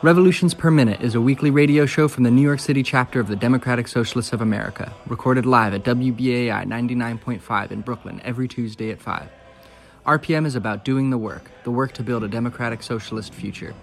Revolutions 0.00 0.54
Per 0.54 0.70
Minute 0.70 1.00
is 1.00 1.16
a 1.16 1.20
weekly 1.20 1.50
radio 1.50 1.84
show 1.84 2.06
from 2.06 2.22
the 2.22 2.30
New 2.30 2.40
York 2.40 2.60
City 2.60 2.84
chapter 2.84 3.18
of 3.18 3.26
the 3.26 3.34
Democratic 3.34 3.88
Socialists 3.88 4.32
of 4.32 4.40
America, 4.40 4.94
recorded 5.08 5.44
live 5.44 5.74
at 5.74 5.82
WBAI 5.82 6.64
99.5 6.66 7.72
in 7.72 7.80
Brooklyn 7.80 8.20
every 8.22 8.46
Tuesday 8.46 8.92
at 8.92 9.00
5. 9.00 9.28
RPM 10.06 10.46
is 10.46 10.54
about 10.54 10.84
doing 10.84 11.10
the 11.10 11.18
work, 11.18 11.50
the 11.64 11.72
work 11.72 11.90
to 11.94 12.04
build 12.04 12.22
a 12.22 12.28
democratic 12.28 12.84
socialist 12.84 13.34
future. 13.34 13.74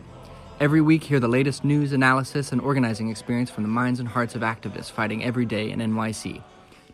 Every 0.61 0.79
week, 0.79 1.03
hear 1.03 1.19
the 1.19 1.27
latest 1.27 1.65
news, 1.65 1.91
analysis, 1.91 2.53
and 2.53 2.61
organizing 2.61 3.09
experience 3.09 3.49
from 3.49 3.63
the 3.63 3.69
minds 3.69 3.99
and 3.99 4.07
hearts 4.07 4.35
of 4.35 4.41
activists 4.41 4.89
fighting 4.89 5.21
every 5.21 5.45
day 5.45 5.69
in 5.69 5.79
NYC. 5.79 6.41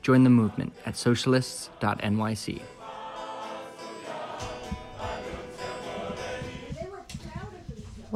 Join 0.02 0.24
the 0.24 0.32
movement 0.32 0.74
at 0.84 0.98
socialists.nyc. 0.98 2.60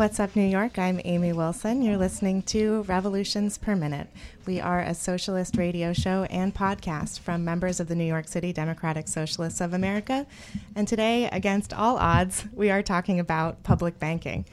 What's 0.05 0.19
up, 0.19 0.35
New 0.35 0.45
York? 0.45 0.77
I'm 0.77 1.01
Amy 1.03 1.33
Wilson. 1.33 1.81
You're 1.81 1.97
listening 1.97 2.43
to 2.43 2.83
Revolutions 2.83 3.57
Per 3.57 3.75
Minute. 3.75 4.07
We 4.45 4.59
are 4.59 4.81
a 4.81 4.93
socialist 4.93 5.57
radio 5.57 5.93
show 5.93 6.25
and 6.25 6.53
podcast 6.53 7.21
from 7.21 7.43
members 7.43 7.79
of 7.79 7.87
the 7.87 7.95
New 7.95 8.05
York 8.05 8.27
City 8.27 8.53
Democratic 8.53 9.07
Socialists 9.07 9.61
of 9.61 9.73
America. 9.73 10.27
And 10.75 10.87
today, 10.87 11.27
against 11.31 11.73
all 11.73 11.97
odds, 11.97 12.45
we 12.53 12.69
are 12.69 12.83
talking 12.83 13.19
about 13.19 13.63
public 13.63 13.97
banking. 13.97 14.45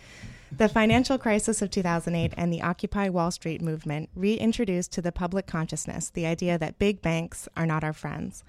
The 0.51 0.71
financial 0.71 1.19
crisis 1.19 1.61
of 1.61 1.71
2008 1.71 2.33
and 2.35 2.51
the 2.51 2.63
Occupy 2.63 3.11
Wall 3.11 3.31
Street 3.31 3.61
movement 3.61 4.09
reintroduced 4.17 4.91
to 4.93 5.03
the 5.03 5.13
public 5.13 5.47
consciousness 5.47 6.09
the 6.09 6.25
idea 6.25 6.57
that 6.57 6.79
big 6.79 7.03
banks 7.03 7.47
are 7.59 7.67
not 7.67 7.85
our 7.85 7.93
friends. 7.93 8.43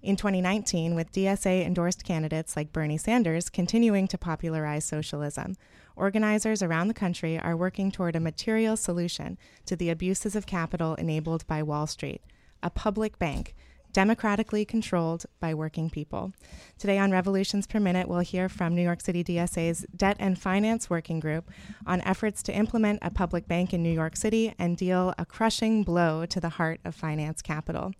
In 0.00 0.16
2019, 0.16 0.94
with 0.94 1.12
DSA 1.12 1.66
endorsed 1.66 2.04
candidates 2.04 2.56
like 2.56 2.72
Bernie 2.72 2.98
Sanders 2.98 3.48
continuing 3.48 4.06
to 4.08 4.18
popularize 4.18 4.84
socialism, 4.84 5.56
organizers 5.98 6.62
around 6.62 6.88
the 6.88 6.94
country 6.94 7.38
are 7.38 7.56
working 7.56 7.90
toward 7.90 8.16
a 8.16 8.20
material 8.20 8.76
solution 8.76 9.36
to 9.66 9.76
the 9.76 9.90
abuses 9.90 10.34
of 10.34 10.46
capital 10.46 10.94
enabled 10.94 11.46
by 11.46 11.62
Wall 11.62 11.86
Street, 11.86 12.22
a 12.62 12.70
public 12.70 13.18
bank 13.18 13.54
democratically 13.92 14.64
controlled 14.64 15.26
by 15.40 15.54
working 15.54 15.90
people. 15.90 16.32
Today 16.78 16.98
on 16.98 17.10
Revolutions 17.10 17.66
Per 17.66 17.80
Minute, 17.80 18.08
we'll 18.08 18.20
hear 18.20 18.48
from 18.48 18.74
New 18.74 18.82
York 18.82 19.00
City 19.00 19.24
DSA's 19.24 19.86
Debt 19.96 20.16
and 20.18 20.38
Finance 20.38 20.90
Working 20.90 21.20
Group 21.20 21.50
on 21.86 22.00
efforts 22.02 22.42
to 22.44 22.54
implement 22.54 23.00
a 23.02 23.10
public 23.10 23.48
bank 23.48 23.72
in 23.72 23.82
New 23.82 23.92
York 23.92 24.16
City 24.16 24.54
and 24.58 24.76
deal 24.76 25.14
a 25.18 25.24
crushing 25.24 25.82
blow 25.82 26.26
to 26.26 26.40
the 26.40 26.50
heart 26.50 26.80
of 26.84 26.94
finance 26.94 27.42
capital. 27.42 27.92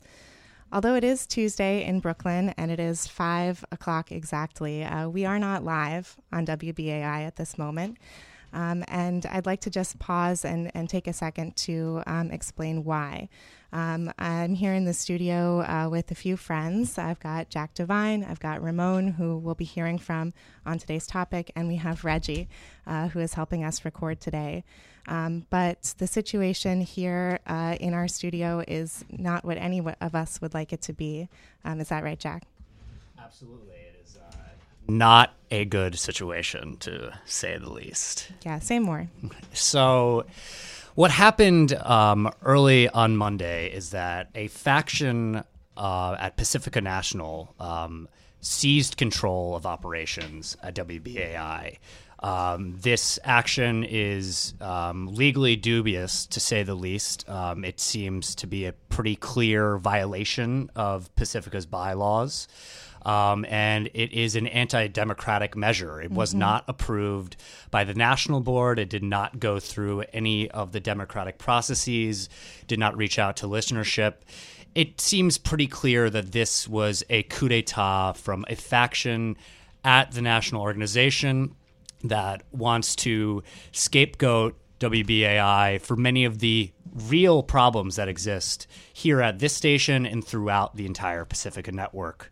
Although 0.71 0.97
it 0.97 1.05
is 1.05 1.27
Tuesday 1.27 1.83
in 1.83 2.01
Brooklyn 2.01 2.51
and 2.59 2.71
it 2.71 2.79
is 2.79 3.07
5 3.07 3.65
o'clock 3.73 4.13
exactly, 4.13 4.85
uh, 4.85 5.09
we 5.09 5.25
are 5.25 5.39
not 5.39 5.65
live 5.65 6.17
on 6.31 6.45
WBAI 6.45 7.27
at 7.27 7.37
this 7.37 7.57
moment. 7.57 7.97
Um, 8.53 8.85
and 8.89 9.25
I'd 9.27 9.47
like 9.47 9.63
to 9.63 9.71
just 9.71 9.99
pause 9.99 10.45
and, 10.45 10.71
and 10.75 10.89
take 10.89 11.07
a 11.07 11.13
second 11.13 11.57
to 11.57 12.03
um, 12.07 12.31
explain 12.31 12.85
why. 12.85 13.29
Um, 13.73 14.13
I'm 14.19 14.55
here 14.55 14.73
in 14.73 14.85
the 14.85 14.95
studio 14.95 15.61
uh, 15.61 15.89
with 15.91 16.11
a 16.11 16.15
few 16.15 16.37
friends. 16.37 16.97
I've 16.97 17.21
got 17.21 17.51
Jack 17.51 17.75
Devine, 17.75 18.25
I've 18.25 18.41
got 18.41 18.63
Ramon, 18.63 19.09
who 19.09 19.37
we'll 19.37 19.55
be 19.55 19.65
hearing 19.65 19.99
from 19.99 20.33
on 20.65 20.79
today's 20.79 21.07
topic, 21.07 21.51
and 21.55 21.69
we 21.69 21.77
have 21.77 22.05
Reggie, 22.05 22.49
uh, 22.87 23.09
who 23.09 23.21
is 23.21 23.35
helping 23.35 23.65
us 23.65 23.85
record 23.85 24.21
today. 24.21 24.65
Um, 25.07 25.47
but 25.51 25.95
the 25.99 26.07
situation 26.07 26.81
here 26.81 27.41
uh, 27.47 27.77
in 27.81 27.95
our 27.95 28.09
studio 28.09 28.63
is 28.67 29.05
not 29.11 29.45
what 29.45 29.57
any 29.59 29.81
of 29.81 30.15
us 30.15 30.41
would 30.41 30.55
like 30.55 30.73
it 30.73 30.83
to 30.83 30.93
be. 30.93 31.29
Um, 31.65 31.81
is 31.81 31.89
that 31.89 32.03
right, 32.03 32.19
Jack? 32.19 32.45
Absolutely. 33.19 33.75
It 33.75 34.05
is 34.05 34.17
uh, 34.17 34.37
not 34.87 35.35
a 35.51 35.65
good 35.65 35.99
situation, 35.99 36.77
to 36.79 37.13
say 37.25 37.57
the 37.59 37.71
least. 37.71 38.31
Yeah, 38.45 38.59
say 38.59 38.79
more. 38.79 39.09
So, 39.53 40.27
what 40.99 41.13
happened 41.13 41.75
um, 41.75 42.29
early 42.43 42.89
on 42.89 43.17
Monday 43.17 43.71
is 43.71 43.91
that 43.91 44.31
a 44.35 44.49
faction 44.49 45.45
uh, 45.77 46.17
at 46.19 46.37
Pacifica 46.37 46.81
National 46.81 47.55
um, 47.61 48.09
seized 48.41 48.97
control 48.97 49.55
of 49.55 49.65
operations 49.65 50.57
at 50.61 50.75
WBAI. 50.75 51.79
Um, 52.19 52.79
this 52.81 53.17
action 53.23 53.85
is 53.85 54.55
um, 54.61 55.15
legally 55.15 55.55
dubious, 55.55 56.27
to 56.27 56.41
say 56.41 56.65
the 56.65 56.75
least. 56.75 57.29
Um, 57.29 57.65
it 57.65 57.79
seems 57.79 58.35
to 58.35 58.49
be 58.49 58.67
a 58.67 58.73
pretty 58.73 59.15
clear 59.15 59.79
violation 59.79 60.69
of 60.75 61.15
Pacifica's 61.15 61.65
bylaws. 61.65 62.49
Um, 63.05 63.45
and 63.49 63.89
it 63.95 64.13
is 64.13 64.37
an 64.37 64.47
anti 64.47 64.87
democratic 64.89 65.57
measure. 65.57 66.01
It 66.01 66.07
mm-hmm. 66.07 66.15
was 66.17 66.35
not 66.35 66.65
approved 66.69 67.37
by 67.71 67.85
the 67.85 67.95
national 67.95 68.41
board. 68.41 68.79
It 68.79 68.91
did 68.91 69.03
not 69.05 69.41
go 69.41 69.61
through 69.61 70.05
any 70.13 70.51
of 70.51 70.73
the 70.73 70.81
democratic 70.81 71.39
processes, 71.39 72.29
did 72.67 72.79
not 72.79 72.97
reach 72.97 73.19
out 73.19 73.37
to 73.39 73.47
listenership. 73.47 74.15
It 74.75 75.01
seems 75.01 75.39
pretty 75.39 75.67
clear 75.67 76.11
that 76.11 76.33
this 76.33 76.69
was 76.69 77.03
a 77.11 77.23
coup 77.25 77.49
d'etat 77.49 78.13
from 78.13 78.45
a 78.49 78.55
faction 78.55 79.37
at 79.85 80.13
the 80.13 80.23
national 80.23 80.63
organization 80.63 81.55
that 82.05 82.43
wants 82.53 82.95
to 82.97 83.43
scapegoat 83.73 84.57
WBAI 84.81 85.81
for 85.81 85.97
many 85.97 86.25
of 86.25 86.39
the 86.39 86.71
real 86.95 87.43
problems 87.43 87.97
that 87.97 88.09
exist 88.09 88.67
here 88.93 89.21
at 89.21 89.39
this 89.39 89.55
station 89.55 90.07
and 90.07 90.25
throughout 90.25 90.77
the 90.77 90.87
entire 90.87 91.25
Pacifica 91.25 91.73
network. 91.73 92.31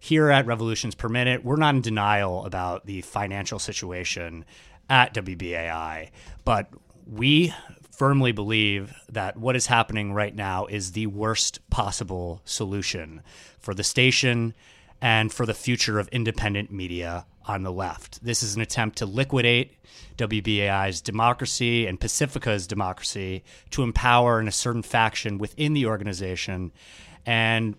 Here 0.00 0.30
at 0.30 0.46
Revolutions 0.46 0.94
Per 0.94 1.08
Minute, 1.08 1.44
we're 1.44 1.56
not 1.56 1.74
in 1.74 1.80
denial 1.80 2.44
about 2.44 2.86
the 2.86 3.02
financial 3.02 3.58
situation 3.58 4.44
at 4.88 5.14
WBAI, 5.14 6.10
but 6.44 6.68
we 7.06 7.52
firmly 7.90 8.30
believe 8.30 8.94
that 9.08 9.36
what 9.36 9.56
is 9.56 9.66
happening 9.66 10.12
right 10.12 10.34
now 10.34 10.66
is 10.66 10.92
the 10.92 11.08
worst 11.08 11.68
possible 11.68 12.40
solution 12.44 13.22
for 13.58 13.74
the 13.74 13.82
station 13.82 14.54
and 15.00 15.32
for 15.32 15.44
the 15.44 15.54
future 15.54 15.98
of 15.98 16.08
independent 16.08 16.70
media 16.70 17.26
on 17.44 17.62
the 17.62 17.72
left. 17.72 18.22
This 18.22 18.42
is 18.42 18.54
an 18.54 18.62
attempt 18.62 18.98
to 18.98 19.06
liquidate 19.06 19.74
WBAI's 20.16 21.00
democracy 21.00 21.86
and 21.86 21.98
Pacifica's 21.98 22.66
democracy 22.66 23.42
to 23.70 23.82
empower 23.82 24.40
a 24.40 24.52
certain 24.52 24.82
faction 24.82 25.38
within 25.38 25.72
the 25.72 25.86
organization 25.86 26.72
and 27.26 27.76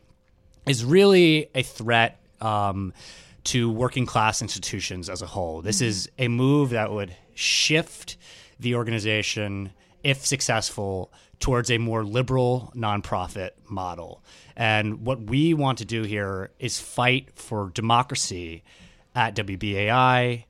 is 0.66 0.86
really 0.86 1.50
a 1.56 1.64
threat 1.64 2.20
um, 2.42 2.94
to 3.46 3.72
working 3.72 4.06
class 4.06 4.42
institutions 4.42 5.10
as 5.10 5.22
a 5.22 5.26
whole. 5.26 5.62
This 5.62 5.78
mm-hmm. 5.78 5.86
is 5.86 6.10
a 6.18 6.28
move 6.28 6.72
that 6.72 6.92
would 6.92 7.16
shift 7.34 8.18
the 8.60 8.76
organization, 8.76 9.72
if 10.04 10.26
successful, 10.26 11.12
towards 11.40 11.72
a 11.72 11.78
more 11.78 12.04
liberal 12.04 12.72
nonprofit 12.76 13.52
model. 13.68 14.24
And 14.56 15.06
what 15.06 15.22
we 15.22 15.54
want 15.54 15.78
to 15.78 15.86
do 15.86 16.04
here 16.04 16.52
is 16.60 16.80
fight 16.80 17.30
for 17.36 17.72
democracy 17.74 18.64
at 19.16 19.36
WBAI, 19.36 20.44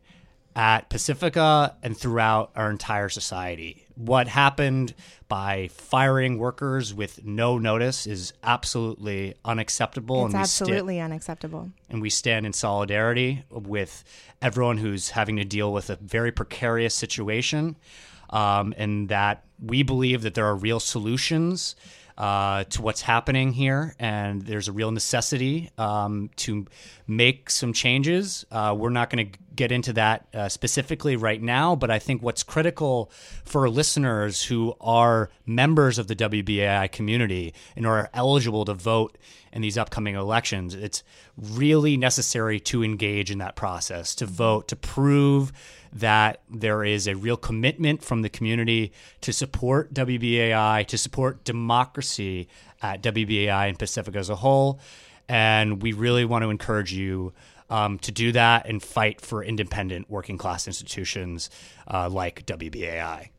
at 0.55 0.89
Pacifica, 0.89 1.75
and 1.83 1.95
throughout 1.95 2.51
our 2.55 2.71
entire 2.71 3.09
society. 3.09 3.85
What 3.99 4.29
happened 4.29 4.93
by 5.27 5.67
firing 5.73 6.37
workers 6.37 6.93
with 6.93 7.25
no 7.25 7.57
notice 7.57 8.07
is 8.07 8.31
absolutely 8.41 9.35
unacceptable. 9.43 10.25
It's 10.25 10.33
and 10.33 10.41
absolutely 10.41 10.95
sti- 10.95 11.03
unacceptable. 11.03 11.69
And 11.89 12.01
we 12.01 12.09
stand 12.09 12.45
in 12.45 12.53
solidarity 12.53 13.43
with 13.51 14.05
everyone 14.41 14.77
who's 14.77 15.09
having 15.09 15.35
to 15.35 15.43
deal 15.43 15.73
with 15.73 15.89
a 15.89 15.97
very 15.97 16.31
precarious 16.31 16.95
situation. 16.95 17.75
Um, 18.29 18.73
and 18.77 19.09
that 19.09 19.43
we 19.61 19.83
believe 19.83 20.21
that 20.21 20.33
there 20.33 20.45
are 20.45 20.55
real 20.55 20.79
solutions 20.79 21.75
uh, 22.19 22.65
to 22.65 22.81
what's 22.81 23.01
happening 23.01 23.53
here, 23.53 23.95
and 23.97 24.41
there's 24.41 24.67
a 24.67 24.73
real 24.73 24.91
necessity 24.91 25.71
um, 25.77 26.29
to 26.35 26.65
make 27.07 27.49
some 27.49 27.71
changes. 27.71 28.45
Uh, 28.51 28.75
we're 28.77 28.89
not 28.89 29.09
going 29.09 29.31
to 29.31 29.39
get 29.55 29.71
into 29.71 29.93
that 29.93 30.27
uh, 30.33 30.49
specifically 30.49 31.15
right 31.15 31.41
now, 31.41 31.77
but 31.77 31.89
I 31.89 31.97
think 31.97 32.21
what's 32.21 32.43
critical 32.43 33.09
for 33.45 33.69
listeners 33.69 34.43
who 34.43 34.75
are 34.81 35.29
members 35.45 35.97
of 35.97 36.07
the 36.07 36.15
WBAI 36.15 36.91
community 36.91 37.53
and 37.77 37.87
are 37.87 38.09
eligible 38.13 38.65
to 38.65 38.73
vote 38.73 39.17
in 39.51 39.61
these 39.61 39.77
upcoming 39.77 40.15
elections, 40.15 40.73
it's 40.73 41.03
really 41.37 41.97
necessary 41.97 42.59
to 42.59 42.83
engage 42.83 43.31
in 43.31 43.37
that 43.39 43.55
process, 43.55 44.15
to 44.15 44.25
vote, 44.25 44.67
to 44.67 44.75
prove 44.75 45.51
that 45.91 46.41
there 46.49 46.83
is 46.83 47.07
a 47.07 47.15
real 47.15 47.37
commitment 47.37 48.03
from 48.03 48.21
the 48.21 48.29
community 48.29 48.91
to 49.21 49.33
support 49.33 49.93
WBAI, 49.93 50.85
to 50.85 50.97
support 50.97 51.43
democracy 51.43 52.47
at 52.81 53.01
WBAI 53.01 53.69
and 53.69 53.79
Pacifica 53.79 54.19
as 54.19 54.29
a 54.29 54.35
whole. 54.35 54.79
And 55.27 55.81
we 55.81 55.93
really 55.93 56.25
want 56.25 56.43
to 56.43 56.49
encourage 56.49 56.93
you 56.93 57.33
um, 57.69 57.99
to 57.99 58.11
do 58.11 58.31
that 58.31 58.67
and 58.67 58.81
fight 58.81 59.21
for 59.21 59.43
independent 59.43 60.09
working 60.09 60.37
class 60.37 60.67
institutions 60.67 61.49
uh, 61.87 62.09
like 62.09 62.45
WBAI. 62.45 63.29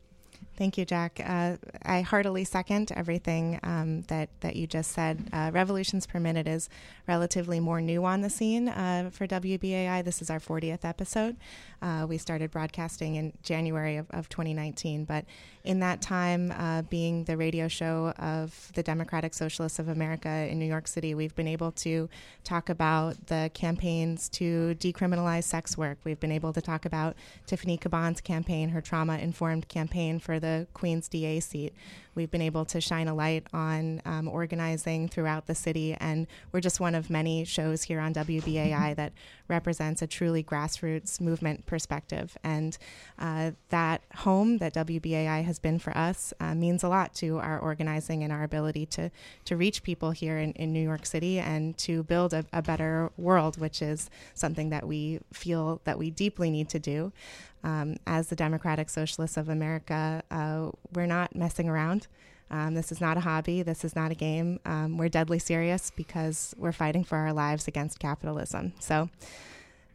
Thank 0.61 0.77
you, 0.77 0.85
Jack. 0.85 1.19
Uh, 1.25 1.57
I 1.83 2.01
heartily 2.01 2.43
second 2.43 2.91
everything 2.95 3.59
um, 3.63 4.03
that 4.09 4.29
that 4.41 4.55
you 4.55 4.67
just 4.67 4.91
said. 4.91 5.27
Uh, 5.33 5.49
Revolutions 5.51 6.05
per 6.05 6.19
Minute 6.19 6.47
is 6.47 6.69
relatively 7.07 7.59
more 7.59 7.81
new 7.81 8.05
on 8.05 8.21
the 8.21 8.29
scene 8.29 8.69
uh, 8.69 9.09
for 9.11 9.25
WBAI. 9.25 10.03
This 10.03 10.21
is 10.21 10.29
our 10.29 10.39
40th 10.39 10.85
episode. 10.85 11.37
Uh, 11.81 12.05
we 12.07 12.19
started 12.19 12.51
broadcasting 12.51 13.15
in 13.15 13.33
January 13.41 13.97
of, 13.97 14.05
of 14.11 14.29
2019, 14.29 15.03
but 15.03 15.25
in 15.63 15.79
that 15.79 15.99
time, 15.99 16.51
uh, 16.51 16.83
being 16.83 17.23
the 17.23 17.37
radio 17.37 17.67
show 17.67 18.13
of 18.19 18.71
the 18.75 18.83
Democratic 18.83 19.33
Socialists 19.33 19.79
of 19.79 19.87
America 19.87 20.29
in 20.29 20.59
New 20.59 20.65
York 20.65 20.87
City, 20.87 21.15
we've 21.15 21.35
been 21.35 21.47
able 21.47 21.71
to 21.71 22.07
talk 22.43 22.69
about 22.69 23.27
the 23.27 23.49
campaigns 23.55 24.29
to 24.29 24.75
decriminalize 24.79 25.45
sex 25.45 25.75
work. 25.75 25.97
We've 26.03 26.19
been 26.19 26.31
able 26.31 26.53
to 26.53 26.61
talk 26.61 26.85
about 26.85 27.15
Tiffany 27.47 27.77
Caban's 27.77 28.21
campaign, 28.21 28.69
her 28.69 28.81
trauma 28.81 29.17
informed 29.17 29.67
campaign 29.67 30.19
for 30.19 30.39
the 30.39 30.50
Queens 30.73 31.07
DA 31.07 31.39
seat. 31.39 31.73
We've 32.13 32.29
been 32.29 32.41
able 32.41 32.65
to 32.65 32.81
shine 32.81 33.07
a 33.07 33.13
light 33.13 33.47
on 33.53 34.01
um, 34.03 34.27
organizing 34.27 35.07
throughout 35.07 35.47
the 35.47 35.55
city, 35.55 35.95
and 35.99 36.27
we're 36.51 36.59
just 36.59 36.79
one 36.79 36.93
of 36.93 37.09
many 37.09 37.45
shows 37.45 37.83
here 37.83 38.01
on 38.01 38.13
WBAI 38.13 38.95
that 38.97 39.13
represents 39.47 40.01
a 40.01 40.07
truly 40.07 40.43
grassroots 40.43 41.21
movement 41.21 41.65
perspective. 41.65 42.37
And 42.43 42.77
uh, 43.17 43.51
that 43.69 44.01
home 44.15 44.57
that 44.57 44.73
WBAI 44.73 45.43
has 45.45 45.57
been 45.57 45.79
for 45.79 45.95
us 45.97 46.33
uh, 46.39 46.53
means 46.53 46.83
a 46.83 46.89
lot 46.89 47.13
to 47.15 47.37
our 47.37 47.57
organizing 47.59 48.23
and 48.23 48.33
our 48.33 48.43
ability 48.43 48.85
to, 48.87 49.09
to 49.45 49.55
reach 49.55 49.83
people 49.83 50.11
here 50.11 50.37
in, 50.37 50.51
in 50.53 50.73
New 50.73 50.83
York 50.83 51.05
City 51.05 51.39
and 51.39 51.77
to 51.77 52.03
build 52.03 52.33
a, 52.33 52.45
a 52.51 52.61
better 52.61 53.11
world, 53.17 53.57
which 53.57 53.81
is 53.81 54.09
something 54.33 54.69
that 54.69 54.85
we 54.85 55.19
feel 55.31 55.79
that 55.85 55.97
we 55.97 56.09
deeply 56.09 56.49
need 56.49 56.67
to 56.69 56.79
do. 56.79 57.13
Um, 57.63 57.97
as 58.07 58.27
the 58.27 58.35
Democratic 58.35 58.89
Socialists 58.89 59.37
of 59.37 59.49
America, 59.49 60.23
uh, 60.31 60.71
we're 60.93 61.05
not 61.05 61.35
messing 61.35 61.69
around. 61.69 62.07
Um, 62.49 62.73
this 62.73 62.91
is 62.91 62.99
not 62.99 63.17
a 63.17 63.21
hobby. 63.21 63.63
This 63.63 63.85
is 63.85 63.95
not 63.95 64.11
a 64.11 64.15
game. 64.15 64.59
Um, 64.65 64.97
we're 64.97 65.09
deadly 65.09 65.39
serious 65.39 65.89
because 65.89 66.53
we're 66.57 66.73
fighting 66.73 67.03
for 67.03 67.17
our 67.17 67.31
lives 67.31 67.67
against 67.67 67.99
capitalism. 67.99 68.73
So, 68.79 69.09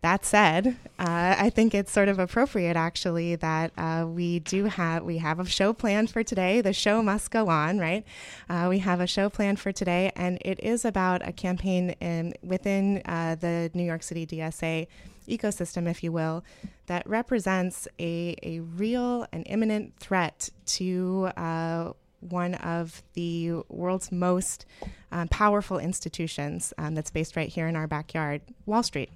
that 0.03 0.25
said, 0.25 0.77
uh, 0.99 1.35
I 1.39 1.51
think 1.51 1.75
it's 1.75 1.91
sort 1.91 2.09
of 2.09 2.19
appropriate, 2.19 2.77
actually, 2.77 3.35
that 3.37 3.73
uh, 3.77 4.07
we 4.09 4.39
do 4.39 4.67
have 4.67 5.03
we 5.03 5.19
have 5.19 5.41
a 5.41 5.47
show 5.47 5.73
planned 5.73 6.11
for 6.11 6.23
today. 6.23 6.61
The 6.61 6.73
show 6.73 7.03
must 7.03 7.31
go 7.31 7.49
on, 7.49 7.79
right? 7.79 8.05
Uh, 8.49 8.67
we 8.69 8.79
have 8.81 9.01
a 9.01 9.07
show 9.07 9.29
planned 9.29 9.59
for 9.59 9.73
today, 9.73 10.13
and 10.15 10.39
it 10.43 10.61
is 10.63 10.85
about 10.85 11.27
a 11.27 11.33
campaign 11.33 11.91
in, 12.01 12.35
within 12.43 13.03
uh, 13.05 13.35
the 13.35 13.71
New 13.75 13.83
York 13.83 14.03
City 14.03 14.27
DSA 14.27 14.87
ecosystem, 15.27 15.89
if 15.89 16.03
you 16.03 16.13
will, 16.13 16.45
that 16.87 17.07
represents 17.09 17.89
a, 17.99 18.37
a 18.43 18.61
real 18.61 19.27
and 19.33 19.47
imminent 19.47 19.97
threat 19.99 20.51
to 20.67 21.31
uh, 21.37 21.93
one 22.21 22.55
of 22.55 23.03
the 23.15 23.53
world's 23.69 24.11
most 24.11 24.67
um, 25.13 25.29
powerful 25.29 25.79
institutions 25.79 26.73
um, 26.79 26.95
that's 26.95 27.11
based 27.11 27.37
right 27.37 27.49
here 27.49 27.67
in 27.69 27.77
our 27.77 27.87
backyard, 27.87 28.41
Wall 28.65 28.83
Street. 28.83 29.11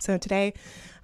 So, 0.00 0.16
today, 0.16 0.54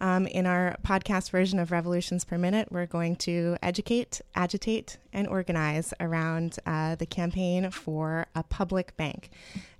um, 0.00 0.28
in 0.28 0.46
our 0.46 0.76
podcast 0.84 1.30
version 1.30 1.58
of 1.58 1.72
Revolutions 1.72 2.24
Per 2.24 2.38
Minute, 2.38 2.68
we're 2.70 2.86
going 2.86 3.16
to 3.16 3.56
educate, 3.60 4.20
agitate, 4.36 4.98
and 5.12 5.26
organize 5.26 5.92
around 5.98 6.58
uh, 6.64 6.94
the 6.94 7.06
campaign 7.06 7.70
for 7.70 8.26
a 8.36 8.44
public 8.44 8.96
bank. 8.96 9.30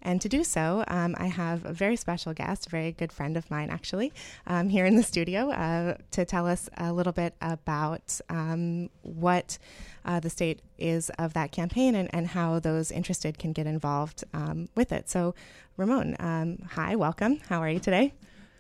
And 0.02 0.20
to 0.20 0.28
do 0.28 0.42
so, 0.42 0.84
um, 0.88 1.14
I 1.16 1.26
have 1.26 1.64
a 1.64 1.72
very 1.72 1.94
special 1.94 2.34
guest, 2.34 2.66
a 2.66 2.70
very 2.70 2.90
good 2.90 3.12
friend 3.12 3.36
of 3.36 3.48
mine, 3.52 3.70
actually, 3.70 4.12
um, 4.48 4.68
here 4.68 4.84
in 4.84 4.96
the 4.96 5.02
studio 5.04 5.50
uh, 5.50 5.96
to 6.10 6.24
tell 6.24 6.48
us 6.48 6.68
a 6.76 6.92
little 6.92 7.12
bit 7.12 7.34
about 7.40 8.20
um, 8.28 8.90
what 9.02 9.58
uh, 10.04 10.18
the 10.18 10.28
state 10.28 10.60
is 10.76 11.08
of 11.20 11.34
that 11.34 11.52
campaign 11.52 11.94
and, 11.94 12.12
and 12.12 12.26
how 12.26 12.58
those 12.58 12.90
interested 12.90 13.38
can 13.38 13.52
get 13.52 13.68
involved 13.68 14.24
um, 14.34 14.68
with 14.74 14.90
it. 14.90 15.08
So, 15.08 15.36
Ramon, 15.76 16.16
um, 16.18 16.58
hi, 16.72 16.96
welcome. 16.96 17.40
How 17.48 17.62
are 17.62 17.70
you 17.70 17.78
today? 17.78 18.12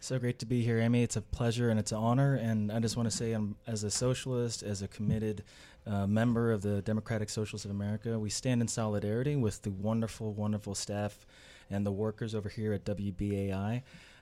So 0.04 0.18
great 0.18 0.38
to 0.40 0.44
be 0.44 0.60
here, 0.60 0.80
Amy. 0.80 1.02
It's 1.02 1.16
a 1.16 1.22
pleasure 1.22 1.70
and 1.70 1.80
it's 1.80 1.90
an 1.90 1.96
honor. 1.96 2.34
And 2.34 2.70
I 2.70 2.78
just 2.78 2.94
want 2.94 3.10
to 3.10 3.16
say, 3.16 3.32
I'm, 3.32 3.56
as 3.66 3.84
a 3.84 3.90
socialist, 3.90 4.62
as 4.62 4.82
a 4.82 4.88
committed 4.88 5.44
uh, 5.86 6.06
member 6.06 6.52
of 6.52 6.60
the 6.60 6.82
Democratic 6.82 7.30
Socialists 7.30 7.64
of 7.64 7.70
America, 7.70 8.18
we 8.18 8.28
stand 8.28 8.60
in 8.60 8.68
solidarity 8.68 9.34
with 9.34 9.62
the 9.62 9.70
wonderful, 9.70 10.34
wonderful 10.34 10.74
staff 10.74 11.24
and 11.70 11.86
the 11.86 11.90
workers 11.90 12.34
over 12.34 12.50
here 12.50 12.74
at 12.74 12.84
WBAI. 12.84 13.80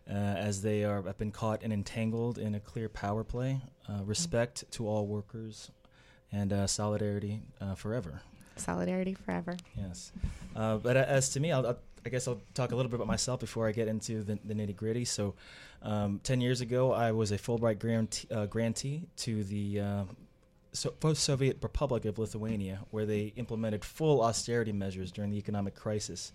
Uh, 0.08 0.12
as 0.12 0.62
they 0.62 0.84
are 0.84 1.02
have 1.02 1.18
been 1.18 1.32
caught 1.32 1.64
and 1.64 1.72
entangled 1.72 2.38
in 2.38 2.54
a 2.54 2.60
clear 2.60 2.88
power 2.88 3.24
play. 3.24 3.60
Uh, 3.88 4.04
respect 4.04 4.62
to 4.70 4.86
all 4.86 5.08
workers 5.08 5.72
and 6.30 6.52
uh, 6.52 6.64
solidarity 6.68 7.42
uh, 7.60 7.74
forever. 7.74 8.22
Solidarity 8.54 9.14
forever. 9.14 9.56
Yes. 9.76 10.12
Uh, 10.54 10.76
but 10.76 10.96
as 10.96 11.30
to 11.30 11.40
me, 11.40 11.50
I'll, 11.50 11.66
I'll, 11.66 11.78
i 12.04 12.08
guess 12.08 12.26
I'll 12.26 12.40
talk 12.54 12.72
a 12.72 12.76
little 12.76 12.90
bit 12.90 12.96
about 12.96 13.06
myself 13.06 13.40
before 13.40 13.68
I 13.68 13.72
get 13.72 13.88
into 13.88 14.22
the, 14.22 14.38
the 14.44 14.54
nitty 14.54 14.76
gritty. 14.76 15.04
So, 15.04 15.34
um, 15.82 16.20
10 16.22 16.40
years 16.40 16.60
ago, 16.60 16.92
I 16.92 17.12
was 17.12 17.32
a 17.32 17.38
Fulbright 17.38 17.78
grant, 17.78 18.24
uh, 18.30 18.46
grantee 18.46 19.08
to 19.18 19.44
the 19.44 19.80
uh, 19.80 20.04
so 20.72 20.90
post-Soviet 20.90 21.58
Republic 21.62 22.04
of 22.04 22.18
Lithuania, 22.18 22.80
where 22.90 23.04
they 23.04 23.32
implemented 23.36 23.84
full 23.84 24.22
austerity 24.22 24.72
measures 24.72 25.12
during 25.12 25.30
the 25.30 25.38
economic 25.38 25.74
crisis. 25.74 26.32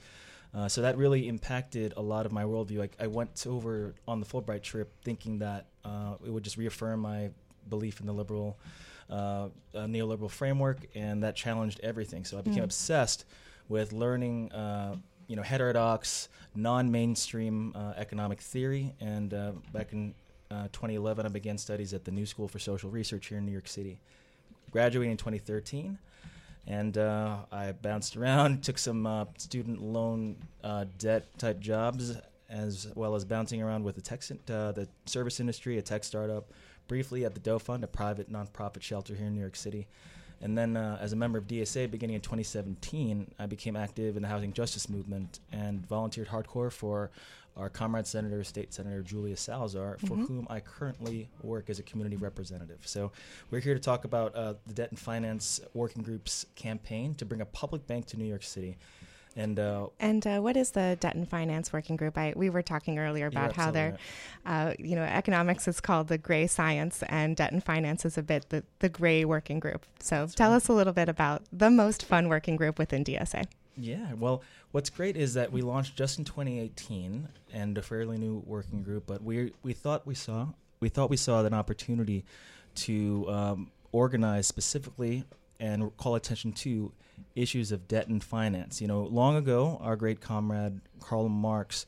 Uh, 0.53 0.67
so 0.67 0.81
that 0.81 0.97
really 0.97 1.27
impacted 1.27 1.93
a 1.97 2.01
lot 2.01 2.25
of 2.25 2.31
my 2.31 2.43
worldview. 2.43 2.77
Like 2.77 2.95
I 2.99 3.07
went 3.07 3.45
over 3.47 3.95
on 4.07 4.19
the 4.19 4.25
Fulbright 4.25 4.63
trip 4.63 4.91
thinking 5.03 5.39
that 5.39 5.67
uh, 5.83 6.15
it 6.25 6.29
would 6.29 6.43
just 6.43 6.57
reaffirm 6.57 7.01
my 7.01 7.29
belief 7.69 7.99
in 7.99 8.05
the 8.05 8.13
liberal, 8.13 8.57
uh, 9.09 9.49
neoliberal 9.73 10.31
framework, 10.31 10.79
and 10.95 11.23
that 11.23 11.35
challenged 11.35 11.79
everything. 11.81 12.23
So 12.23 12.37
I 12.37 12.41
became 12.41 12.61
mm. 12.61 12.65
obsessed 12.65 13.25
with 13.69 13.91
learning 13.91 14.51
uh, 14.51 14.95
you 15.27 15.35
know 15.35 15.43
heterodox, 15.43 16.29
non-mainstream 16.55 17.73
uh, 17.75 17.93
economic 17.97 18.41
theory. 18.41 18.93
And 18.99 19.33
uh, 19.33 19.51
back 19.73 19.93
in 19.93 20.13
uh, 20.49 20.67
2011, 20.71 21.25
I 21.25 21.29
began 21.29 21.57
studies 21.57 21.93
at 21.93 22.05
the 22.05 22.11
New 22.11 22.25
School 22.25 22.47
for 22.47 22.59
Social 22.59 22.89
Research 22.89 23.27
here 23.27 23.37
in 23.37 23.45
New 23.45 23.51
York 23.51 23.67
City. 23.67 23.99
Graduating 24.71 25.11
in 25.11 25.17
2013, 25.17 25.97
and 26.67 26.97
uh, 26.97 27.37
I 27.51 27.71
bounced 27.71 28.17
around, 28.17 28.63
took 28.63 28.77
some 28.77 29.05
uh, 29.05 29.25
student 29.37 29.81
loan 29.81 30.37
debt 30.97 31.25
type 31.37 31.59
jobs, 31.59 32.17
as 32.49 32.87
well 32.95 33.15
as 33.15 33.23
bouncing 33.23 33.61
around 33.61 33.83
with 33.83 33.95
the 33.95 34.01
tech, 34.01 34.21
the 34.21 34.87
service 35.05 35.39
industry, 35.39 35.77
a 35.77 35.81
tech 35.81 36.03
startup, 36.03 36.51
briefly 36.87 37.23
at 37.25 37.33
the 37.33 37.39
Doe 37.39 37.59
Fund, 37.59 37.83
a 37.83 37.87
private 37.87 38.31
nonprofit 38.31 38.81
shelter 38.81 39.15
here 39.15 39.27
in 39.27 39.35
New 39.35 39.41
York 39.41 39.55
City. 39.55 39.87
And 40.41 40.57
then, 40.57 40.77
uh, 40.77 40.97
as 41.01 41.13
a 41.13 41.15
member 41.15 41.37
of 41.37 41.47
DSA 41.47 41.89
beginning 41.89 42.15
in 42.15 42.21
2017, 42.21 43.33
I 43.39 43.45
became 43.45 43.75
active 43.75 44.15
in 44.15 44.21
the 44.21 44.27
housing 44.27 44.53
justice 44.53 44.89
movement 44.89 45.39
and 45.51 45.85
volunteered 45.87 46.27
hardcore 46.27 46.71
for 46.71 47.11
our 47.55 47.69
comrade 47.69 48.05
senator, 48.05 48.43
State 48.43 48.71
Senator 48.71 49.01
Julia 49.01 49.35
Salazar, 49.35 49.97
for 49.99 50.13
mm-hmm. 50.13 50.25
whom 50.25 50.47
I 50.47 50.59
currently 50.59 51.27
work 51.41 51.71
as 51.71 51.79
a 51.79 51.83
community 51.83 52.15
representative. 52.15 52.79
So, 52.85 53.11
we're 53.49 53.61
here 53.61 53.73
to 53.73 53.79
talk 53.79 54.05
about 54.05 54.35
uh, 54.35 54.53
the 54.67 54.73
Debt 54.73 54.91
and 54.91 54.99
Finance 54.99 55.59
Working 55.73 56.03
Group's 56.03 56.45
campaign 56.55 57.15
to 57.15 57.25
bring 57.25 57.41
a 57.41 57.45
public 57.45 57.87
bank 57.87 58.05
to 58.07 58.17
New 58.17 58.25
York 58.25 58.43
City. 58.43 58.77
And 59.37 59.59
uh, 59.59 59.87
and 59.99 60.25
uh, 60.25 60.39
what 60.39 60.57
is 60.57 60.71
the 60.71 60.97
debt 60.99 61.13
and 61.13 61.29
finance 61.29 61.71
working 61.71 61.95
group? 61.95 62.17
I 62.17 62.33
we 62.35 62.49
were 62.49 62.63
talking 62.63 62.97
earlier 62.97 63.27
about 63.27 63.53
how 63.53 63.69
they're, 63.69 63.95
uh, 64.47 64.73
you 64.79 64.95
know, 64.95 65.03
economics 65.03 65.67
is 65.67 65.79
called 65.79 66.07
the 66.07 66.17
gray 66.17 66.47
science, 66.47 67.03
and 67.07 67.35
debt 67.35 67.51
and 67.51 67.63
finance 67.63 68.03
is 68.03 68.17
a 68.17 68.23
bit 68.23 68.49
the 68.49 68.63
the 68.79 68.89
gray 68.89 69.23
working 69.25 69.59
group. 69.59 69.85
So 69.99 70.21
That's 70.21 70.33
tell 70.33 70.49
right. 70.49 70.55
us 70.55 70.67
a 70.69 70.73
little 70.73 70.91
bit 70.91 71.07
about 71.07 71.43
the 71.53 71.69
most 71.69 72.03
fun 72.03 72.29
working 72.29 72.55
group 72.55 72.79
within 72.79 73.03
DSA. 73.03 73.45
Yeah, 73.77 74.13
well, 74.13 74.41
what's 74.71 74.89
great 74.89 75.15
is 75.15 75.35
that 75.35 75.51
we 75.51 75.61
launched 75.61 75.95
just 75.95 76.17
in 76.17 76.25
2018 76.25 77.27
and 77.53 77.77
a 77.77 77.83
fairly 77.83 78.17
new 78.17 78.41
working 78.43 78.81
group, 78.81 79.03
but 79.05 79.21
we 79.21 79.53
we 79.61 79.73
thought 79.73 80.07
we 80.07 80.15
saw 80.15 80.47
we 80.79 80.89
thought 80.89 81.11
we 81.11 81.17
saw 81.17 81.45
an 81.45 81.53
opportunity 81.53 82.25
to 82.73 83.29
um, 83.29 83.71
organize 83.91 84.47
specifically 84.47 85.25
and 85.59 85.95
call 85.97 86.15
attention 86.15 86.53
to 86.53 86.91
issues 87.35 87.71
of 87.71 87.87
debt 87.87 88.07
and 88.07 88.23
finance. 88.23 88.81
You 88.81 88.87
know, 88.87 89.03
long 89.03 89.35
ago, 89.35 89.79
our 89.81 89.95
great 89.95 90.21
comrade 90.21 90.81
Karl 90.99 91.29
Marx 91.29 91.85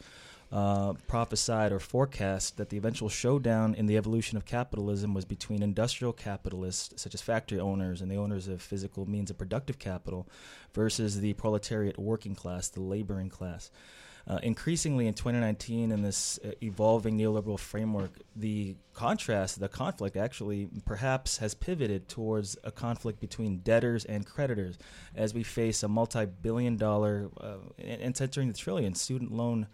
uh, 0.52 0.94
prophesied 1.08 1.72
or 1.72 1.80
forecast 1.80 2.58
that 2.58 2.70
the 2.70 2.78
eventual 2.78 3.10
showdown 3.10 3.76
in 3.76 3.86
the 3.86 3.98
evolution 3.98 4.36
of 4.38 4.46
capitalism 4.46 5.14
was 5.14 5.26
between 5.26 5.62
industrial 5.62 6.14
capitalists, 6.14 7.02
such 7.02 7.14
as 7.14 7.22
factory 7.22 7.60
owners 7.60 8.02
and 8.02 8.10
the 8.10 8.16
owners 8.16 8.48
of 8.48 8.62
physical 8.62 9.08
means 9.08 9.30
of 9.30 9.38
productive 9.38 9.78
capital, 9.78 10.28
versus 10.74 11.20
the 11.20 11.34
proletariat 11.34 12.00
working 12.00 12.34
class, 12.34 12.68
the 12.68 12.82
laboring 12.82 13.30
class. 13.30 13.70
Uh, 14.28 14.40
increasingly 14.44 15.08
in 15.08 15.14
2019, 15.14 15.92
in 15.92 16.02
this 16.02 16.40
uh, 16.46 16.52
evolving 16.62 17.18
neoliberal 17.18 17.60
framework, 17.60 18.12
the 18.36 18.76
contrast, 18.94 19.60
the 19.60 19.70
conflict 19.70 20.16
actually 20.16 20.70
perhaps 20.86 21.38
has 21.38 21.54
pivoted 21.54 22.08
towards 22.08 22.58
a 22.64 22.72
conflict 22.72 23.20
between 23.20 23.58
debtors 23.60 24.06
and 24.06 24.26
creditors 24.26 24.78
as 25.16 25.34
we 25.34 25.44
face 25.44 25.84
a 25.84 25.88
multi 25.88 26.26
billion 26.26 26.78
dollar, 26.78 27.30
uh, 27.40 27.56
and, 27.80 28.02
and 28.02 28.22
entering 28.22 28.48
the 28.48 28.54
trillion 28.54 28.94
student 28.94 29.32
loan 29.32 29.68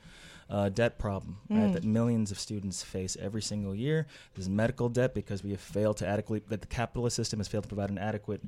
uh, 0.50 0.70
debt 0.70 1.00
problem 1.00 1.38
right, 1.50 1.74
that 1.74 1.84
millions 1.84 2.32
of 2.32 2.40
students 2.40 2.84
face 2.84 3.18
every 3.20 3.42
single 3.42 3.74
year. 3.74 4.06
There's 4.36 4.48
medical 4.48 4.90
debt 4.90 5.14
because 5.14 5.44
we 5.44 5.52
have 5.52 5.60
failed 5.60 5.98
to 5.98 6.08
adequately, 6.08 6.46
that 6.50 6.62
the 6.62 6.68
capitalist 6.68 7.16
system 7.16 7.40
has 7.40 7.48
failed 7.48 7.64
to 7.64 7.68
provide 7.68 7.90
an 7.90 7.98
adequate 7.98 8.42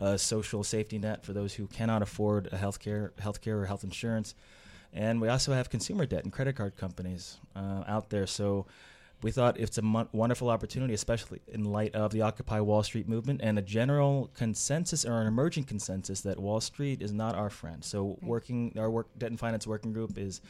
uh, 0.00 0.16
social 0.16 0.62
safety 0.62 0.98
net 0.98 1.24
for 1.24 1.32
those 1.32 1.54
who 1.54 1.66
cannot 1.66 2.02
afford 2.02 2.46
a 2.52 2.56
healthcare, 2.56 3.10
healthcare 3.20 3.62
or 3.62 3.66
health 3.66 3.84
insurance. 3.84 4.34
And 4.92 5.20
we 5.20 5.28
also 5.28 5.52
have 5.52 5.70
consumer 5.70 6.06
debt 6.06 6.24
and 6.24 6.32
credit 6.32 6.56
card 6.56 6.76
companies 6.76 7.38
uh, 7.54 7.84
out 7.86 8.10
there. 8.10 8.26
So 8.26 8.66
we 9.22 9.30
thought 9.30 9.58
it's 9.58 9.78
a 9.78 9.82
mo- 9.82 10.08
wonderful 10.12 10.48
opportunity, 10.48 10.94
especially 10.94 11.40
in 11.48 11.64
light 11.64 11.94
of 11.94 12.12
the 12.12 12.22
Occupy 12.22 12.60
Wall 12.60 12.82
Street 12.82 13.08
movement 13.08 13.40
and 13.42 13.58
a 13.58 13.62
general 13.62 14.30
consensus 14.34 15.04
or 15.04 15.20
an 15.20 15.26
emerging 15.26 15.64
consensus 15.64 16.22
that 16.22 16.40
Wall 16.40 16.60
Street 16.60 17.02
is 17.02 17.12
not 17.12 17.34
our 17.34 17.50
friend. 17.50 17.84
So, 17.84 18.18
working 18.22 18.74
our 18.78 18.90
work 18.90 19.08
debt 19.18 19.30
and 19.30 19.38
finance 19.38 19.66
working 19.66 19.92
group 19.92 20.16
is 20.18 20.40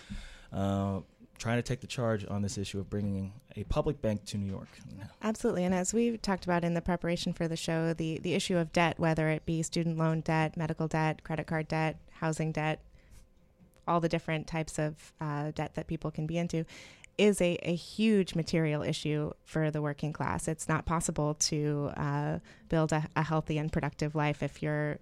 uh, 0.53 1.01
trying 1.39 1.57
to 1.57 1.63
take 1.63 1.81
the 1.81 1.87
charge 1.87 2.25
on 2.29 2.43
this 2.43 2.59
issue 2.59 2.79
of 2.79 2.89
bringing 2.89 3.33
a 3.57 3.65
public 3.65 4.01
bank 4.01 4.25
to 4.27 4.39
New 4.39 4.51
York. 4.51 4.69
Absolutely, 5.23 5.65
and 5.65 5.75
as 5.75 5.93
we've 5.93 6.21
talked 6.23 6.45
about 6.45 6.65
in 6.65 6.75
the 6.75 6.81
preparation 6.81 7.33
for 7.33 7.49
the 7.49 7.57
show, 7.57 7.93
the 7.93 8.19
the 8.21 8.35
issue 8.35 8.57
of 8.57 8.73
debt, 8.73 8.99
whether 8.99 9.29
it 9.29 9.45
be 9.47 9.63
student 9.63 9.99
loan 9.99 10.21
debt, 10.21 10.57
medical 10.57 10.87
debt, 10.87 11.25
credit 11.25 11.47
card 11.47 11.67
debt, 11.67 11.99
housing 12.13 12.53
debt, 12.53 12.81
all 13.91 14.01
the 14.01 14.09
different 14.09 14.47
types 14.47 14.79
of 14.79 15.13
uh, 15.21 15.51
debt 15.51 15.75
that 15.75 15.89
people 15.89 16.11
can 16.11 16.27
be 16.27 16.39
into 16.39 16.65
is 17.19 17.41
a, 17.43 17.59
a 17.63 17.75
huge 17.75 18.35
material 18.35 18.83
issue 18.83 19.33
for 19.45 19.71
the 19.71 19.83
working 19.83 20.13
class. 20.13 20.49
It's 20.49 20.69
not 20.69 20.87
possible 20.87 21.35
to 21.35 21.91
uh, 21.97 22.39
build 22.69 22.93
a, 22.93 23.07
a 23.17 23.23
healthy 23.23 23.59
and 23.59 23.71
productive 23.71 24.15
life 24.15 24.43
if 24.43 24.63
you're 24.63 24.99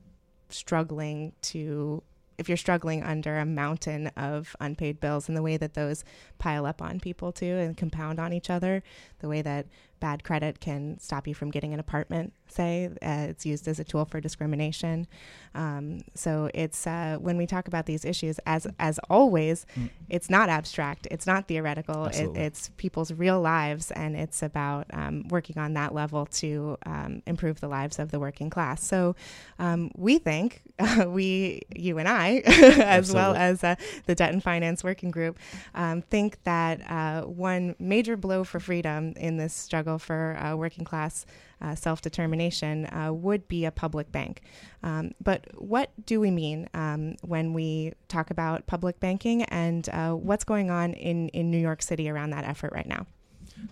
struggling 0.49 1.33
to 1.43 2.03
if 2.39 2.49
you're 2.49 2.57
struggling 2.57 3.03
under 3.03 3.37
a 3.39 3.45
mountain 3.45 4.07
of 4.17 4.55
unpaid 4.61 5.01
bills 5.01 5.27
and 5.27 5.37
the 5.37 5.43
way 5.43 5.57
that 5.57 5.75
those 5.75 6.05
pile 6.39 6.67
up 6.67 6.81
on 6.81 7.01
people 7.01 7.33
too 7.33 7.57
and 7.57 7.77
compound 7.77 8.21
on 8.21 8.33
each 8.33 8.49
other, 8.49 8.81
the 9.19 9.29
way 9.29 9.43
that 9.43 9.67
bad 10.01 10.25
credit 10.25 10.61
can 10.61 10.99
stop 10.99 11.27
you 11.27 11.35
from 11.35 11.51
getting 11.51 11.75
an 11.75 11.81
apartment, 11.81 12.33
say, 12.49 12.91
uh, 13.03 13.27
it's 13.29 13.45
used 13.47 13.69
as 13.69 13.79
a 13.79 13.85
tool 13.85 14.05
for 14.05 14.21
discrimination. 14.21 15.07
Um, 15.55 16.03
so 16.15 16.51
it's 16.55 16.87
uh, 16.87 17.17
when 17.21 17.37
we 17.37 17.47
talk 17.47 17.69
about 17.69 17.87
these 17.87 18.05
issues, 18.05 18.39
as 18.47 18.67
as 18.79 18.99
always, 19.11 19.67
mm. 19.77 19.91
it's 20.09 20.31
not 20.31 20.49
abstract, 20.49 21.09
it's 21.11 21.27
not 21.27 21.49
theoretical, 21.49 22.07
it, 22.07 22.37
it's 22.37 22.71
people's 22.77 23.13
real 23.13 23.41
lives, 23.41 23.91
and 23.93 24.17
it's 24.17 24.43
about 24.43 24.87
um, 24.93 25.27
working 25.29 25.59
on 25.59 25.75
that 25.75 25.95
level 25.95 26.27
to 26.27 26.77
um, 26.87 27.23
improve 27.27 27.61
the 27.61 27.69
lives 27.69 27.99
of 27.99 28.11
the 28.11 28.21
working 28.21 28.51
class. 28.51 28.85
So 28.85 29.17
um, 29.59 29.91
we 29.97 30.19
think, 30.19 30.63
uh, 30.79 31.07
we, 31.09 31.63
you 31.75 31.99
and 31.99 32.09
I, 32.09 32.43
as 32.47 32.79
Absolutely. 32.79 33.15
well 33.15 33.35
as 33.35 33.65
uh, 33.65 33.75
the 34.07 34.15
Debt 34.15 34.33
and 34.33 34.43
Finance 34.43 34.85
Working 34.85 35.11
Group, 35.11 35.39
um, 35.75 36.03
think 36.03 36.43
that 36.45 36.89
uh, 36.91 37.23
one 37.23 37.75
major 37.79 38.17
blow 38.17 38.45
for 38.45 38.61
freedom 38.61 39.15
in 39.17 39.39
this 39.39 39.55
struggle 39.55 39.88
for 39.97 40.37
uh, 40.39 40.55
working 40.57 40.85
class 40.85 41.25
uh, 41.63 41.75
self 41.75 42.03
determination 42.03 42.87
uh, 42.87 43.13
would 43.13 43.49
be 43.49 43.65
a 43.65 43.71
public 43.71 44.13
bank. 44.13 44.43
Um, 44.83 45.13
but 45.23 45.47
what 45.57 45.91
do 46.05 46.21
we 46.21 46.31
mean 46.31 46.69
um, 46.75 47.17
when 47.23 47.53
we 47.53 47.95
talk 48.09 48.31
about 48.31 48.67
public 48.67 49.01
banking 49.01 49.45
and 49.45 49.89
uh, 49.89 50.13
what's 50.13 50.45
going 50.45 50.71
on 50.71 50.93
in, 50.95 51.29
in 51.31 51.51
New 51.51 51.59
York 51.59 51.83
City 51.83 52.11
around 52.11 52.31
that 52.31 52.45
effort 52.45 52.73
right 52.73 52.87
now? 52.87 53.07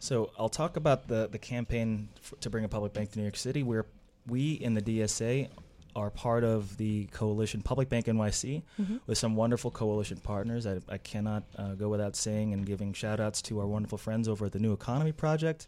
So 0.01 0.31
I'll 0.39 0.49
talk 0.49 0.77
about 0.77 1.09
the, 1.09 1.29
the 1.31 1.39
campaign 1.39 2.09
f- 2.23 2.35
to 2.41 2.51
bring 2.51 2.65
a 2.65 2.69
public 2.69 2.93
bank 2.93 3.13
to 3.13 3.19
New 3.19 3.25
York 3.25 3.37
City, 3.37 3.63
where 3.63 3.87
we 4.27 4.53
in 4.53 4.75
the 4.75 4.83
DSA 4.83 5.49
are 5.97 6.11
part 6.11 6.45
of 6.45 6.77
the 6.77 7.07
coalition 7.07 7.63
Public 7.63 7.89
Bank 7.89 8.05
NYC 8.05 8.63
mm-hmm. 8.79 8.97
with 9.07 9.17
some 9.17 9.35
wonderful 9.35 9.71
coalition 9.71 10.19
partners. 10.19 10.67
I, 10.67 10.79
I 10.89 10.99
cannot 10.99 11.45
uh, 11.57 11.75
go 11.75 11.89
without 11.89 12.15
saying 12.15 12.53
and 12.53 12.67
giving 12.67 12.93
shout 12.93 13.19
outs 13.19 13.41
to 13.43 13.59
our 13.61 13.67
wonderful 13.67 13.97
friends 13.97 14.29
over 14.29 14.45
at 14.45 14.53
the 14.53 14.59
New 14.59 14.75
Economy 14.75 15.13
Project, 15.13 15.67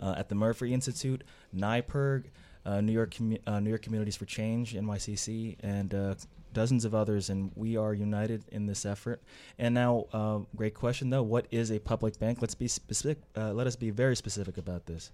uh, 0.00 0.14
at 0.16 0.28
the 0.28 0.34
Murphy 0.34 0.72
Institute, 0.72 1.22
NYPIRG, 1.54 2.24
uh, 2.66 2.80
New 2.80 2.92
York 2.92 3.14
uh, 3.46 3.60
New 3.60 3.70
York 3.70 3.82
Communities 3.82 4.16
for 4.16 4.24
Change 4.24 4.74
(NYCC), 4.74 5.56
and 5.60 5.94
uh, 5.94 6.14
dozens 6.52 6.84
of 6.84 6.94
others, 6.94 7.28
and 7.28 7.50
we 7.54 7.76
are 7.76 7.92
united 7.92 8.44
in 8.52 8.66
this 8.66 8.86
effort. 8.86 9.22
And 9.58 9.74
now, 9.74 10.06
uh, 10.12 10.38
great 10.56 10.74
question 10.74 11.10
though: 11.10 11.22
What 11.22 11.46
is 11.50 11.70
a 11.70 11.78
public 11.78 12.18
bank? 12.18 12.38
Let's 12.40 12.54
be 12.54 12.68
specific. 12.68 13.18
let 13.36 13.66
us 13.66 13.76
be 13.76 13.90
very 13.90 14.16
specific 14.16 14.56
about 14.56 14.86
this. 14.86 15.10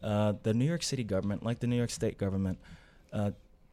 the 0.00 0.54
New 0.54 0.66
York 0.66 0.82
City 0.82 1.04
government, 1.04 1.42
like 1.42 1.58
the 1.58 1.66
New 1.66 1.76
York 1.76 1.90
State 1.90 2.16
government, 2.16 2.58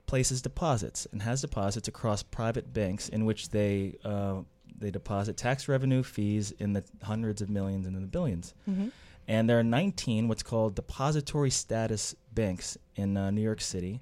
places 0.06 0.42
deposits 0.42 1.08
and 1.12 1.22
has 1.22 1.42
deposits 1.42 1.88
across 1.88 2.24
private 2.24 2.74
banks 2.74 3.10
in 3.10 3.26
which 3.26 3.50
they 3.50 3.96
uh, 4.04 4.42
they 4.78 4.92
deposit 4.92 5.38
tax 5.38 5.68
revenue 5.68 6.04
fees 6.04 6.52
in 6.60 6.74
the 6.74 6.84
hundreds 7.04 7.42
of 7.42 7.50
millions 7.50 7.86
and 7.88 7.96
in 7.96 8.02
the 8.02 8.08
1000000000s 8.08 8.54
mm-hmm. 8.70 8.88
And 9.28 9.50
there 9.50 9.60
are 9.60 9.64
19 9.64 10.28
what's 10.28 10.44
called 10.44 10.76
depository 10.76 11.50
status 11.50 12.16
banks 12.34 12.78
in 12.96 13.18
uh, 13.18 13.32
New 13.32 13.42
York 13.42 13.62
City. 13.62 14.02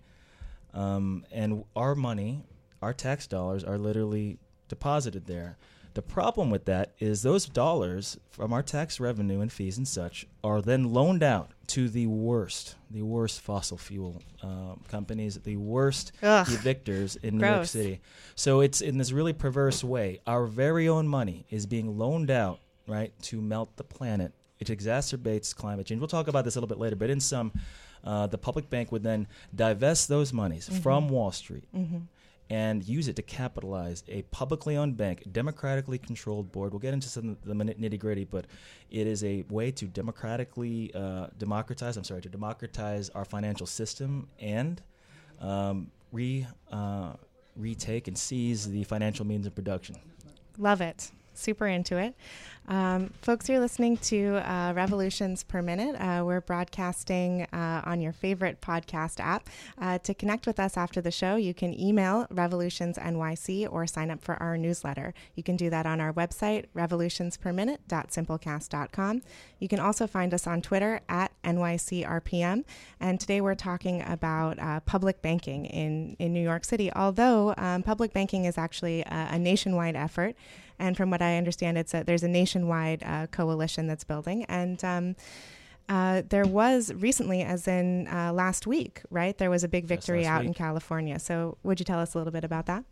Um, 0.74 1.25
and 1.32 1.63
our 1.75 1.96
money, 1.96 2.44
our 2.82 2.94
tax 2.94 3.27
dollars, 3.27 3.63
are 3.63 3.77
literally 3.77 4.39
deposited 4.68 5.27
there. 5.27 5.58
The 5.94 6.01
problem 6.01 6.50
with 6.50 6.65
that 6.65 6.94
is 7.00 7.22
those 7.22 7.46
dollars 7.46 8.18
from 8.32 8.51
our 8.51 8.63
tax 8.63 9.00
revenue 9.00 9.42
and 9.42 9.51
fees 9.51 9.77
and 9.77 9.88
such 9.88 10.25
are 10.44 10.60
then 10.60 10.92
loaned 10.92 11.22
out 11.22 11.51
to 11.68 11.88
the 11.88 12.08
worst, 12.08 12.75
the 12.89 13.03
worst 13.03 13.42
fossil 13.42 13.77
fuel 13.77 14.24
um, 14.42 14.82
companies, 14.88 15.36
the 15.44 15.58
worst 15.58 16.12
Ugh, 16.24 16.48
evictors 16.48 17.15
in 17.24 17.38
New 17.38 17.46
York 17.46 17.68
City. 17.68 18.01
So 18.34 18.62
it's 18.62 18.82
in 18.82 18.98
this 18.98 19.12
really 19.12 19.34
perverse 19.34 19.84
way. 19.84 20.20
Our 20.25 20.48
very 20.48 20.89
own 20.89 21.08
money 21.08 21.46
is 21.51 21.68
being 21.68 21.96
loaned 21.96 22.32
out, 22.32 22.60
right, 22.88 23.13
to 23.24 23.39
melt 23.39 23.75
the 23.77 23.84
planet. 23.84 24.34
It 24.70 24.79
exacerbates 24.79 25.55
climate 25.55 25.86
change. 25.86 26.00
We'll 26.00 26.08
talk 26.08 26.27
about 26.27 26.46
this 26.46 26.55
a 26.55 26.60
little 26.60 26.67
bit 26.67 26.79
later, 26.79 26.96
but 26.96 27.10
in 27.10 27.20
some, 27.20 27.51
uh, 28.03 28.27
the 28.27 28.38
public 28.38 28.70
bank 28.70 28.91
would 28.91 29.03
then 29.03 29.27
divest 29.55 30.08
those 30.08 30.34
monies 30.34 30.70
mm-hmm. 30.70 30.82
from 30.82 31.10
Wall 31.10 31.32
Street. 31.32 31.65
Mm-hmm 31.75 31.98
and 32.50 32.88
use 32.88 33.08
it 33.08 33.15
to 33.15 33.22
capitalize 33.22 34.03
a 34.08 34.22
publicly 34.24 34.75
owned 34.75 34.98
bank, 34.98 35.24
democratically 35.32 35.98
controlled 35.98 36.51
board. 36.51 36.72
We'll 36.72 36.79
get 36.79 36.93
into 36.93 37.08
some 37.08 37.29
of 37.29 37.43
the 37.43 37.53
nitty 37.53 37.98
gritty, 37.98 38.25
but 38.25 38.46
it 38.91 39.08
is 39.08 39.24
a 39.24 39.43
way 39.50 39.72
to 39.72 39.86
democratically 39.86 40.93
uh, 40.93 41.27
democratize. 41.38 41.98
I'm 41.98 42.03
sorry, 42.03 42.22
to 42.22 42.29
democratize 42.29 43.10
our 43.10 43.25
financial 43.25 43.65
system 43.65 44.27
and 44.39 44.82
um, 45.39 45.89
re 46.12 46.46
uh, 46.72 47.13
retake 47.55 48.08
and 48.08 48.17
seize 48.17 48.70
the 48.70 48.84
financial 48.84 49.25
means 49.25 49.48
of 49.48 49.55
production. 49.55 49.96
Love 50.58 50.82
it. 50.82 51.12
Super 51.34 51.65
into 51.65 51.98
it. 51.98 52.13
Um, 52.67 53.13
folks, 53.22 53.48
you're 53.50 53.60
listening 53.60 53.98
to 53.98 54.38
uh, 54.50 54.72
Revolutions 54.74 55.43
Per 55.43 55.62
Minute. 55.62 55.96
Uh, 55.96 56.24
we're 56.25 56.39
broadcasting 56.39 57.41
uh, 57.51 57.82
on 57.86 58.00
your 58.00 58.13
favorite 58.13 58.62
podcast 58.62 59.20
app. 59.20 59.50
Uh, 59.77 59.98
to 60.00 60.13
connect 60.13 60.48
with 60.48 60.62
us 60.62 60.77
after 60.77 61.01
the 61.01 61.12
show, 61.12 61.36
you 61.36 61.53
can 61.53 61.77
email 61.77 62.25
revolutionsnyc 62.27 63.67
or 63.70 63.86
sign 63.86 64.10
up 64.10 64.22
for 64.22 64.41
our 64.41 64.58
newsletter. 64.58 65.13
You 65.36 65.43
can 65.43 65.58
do 65.58 65.70
that 65.72 65.86
on 65.86 66.00
our 66.00 66.13
website, 66.13 66.67
revolutionsperminute.simplecast.com. 66.75 69.22
You 69.60 69.67
can 69.67 69.79
also 69.79 70.08
find 70.08 70.34
us 70.34 70.48
on 70.48 70.62
Twitter 70.62 71.01
at 71.10 71.34
NYCRPM. 71.43 72.63
And 73.01 73.20
today 73.20 73.41
we're 73.41 73.55
talking 73.55 74.01
about 74.03 74.58
uh, 74.60 74.79
public 74.82 75.22
banking 75.22 75.65
in, 75.65 76.15
in 76.17 76.32
New 76.32 76.41
York 76.41 76.63
City, 76.63 76.93
although 76.93 77.53
um, 77.58 77.84
public 77.84 78.13
banking 78.13 78.46
is 78.46 78.58
actually 78.58 79.01
a, 79.01 79.27
a 79.32 79.39
nationwide 79.39 79.98
effort. 79.98 80.38
And 80.79 80.98
from 80.98 81.12
what 81.12 81.22
I 81.22 81.38
understand, 81.38 81.77
it's 81.77 81.93
a, 81.93 82.03
there's 82.03 82.24
a 82.24 82.27
nationwide 82.53 83.03
uh, 83.03 83.27
coalition 83.27 83.88
that's 83.88 84.03
building. 84.03 84.45
And 84.45 84.83
um, 84.83 85.15
uh, 85.89 86.24
there 86.29 86.45
was 86.45 86.93
recently, 86.93 87.41
as 87.41 87.67
in 87.67 88.07
uh, 88.07 88.31
last 88.33 88.67
week, 88.67 89.01
right? 89.10 89.38
There 89.38 89.50
was 89.50 89.63
a 89.63 89.67
big 89.67 89.86
victory 89.86 90.25
out 90.25 90.41
week. 90.41 90.50
in 90.50 90.53
California. 90.53 91.19
So, 91.19 91.57
would 91.63 91.79
you 91.79 91.86
tell 91.86 92.00
us 92.00 92.13
a 92.13 92.17
little 92.17 92.31
bit 92.31 92.43
about 92.43 92.67
that? 92.67 92.83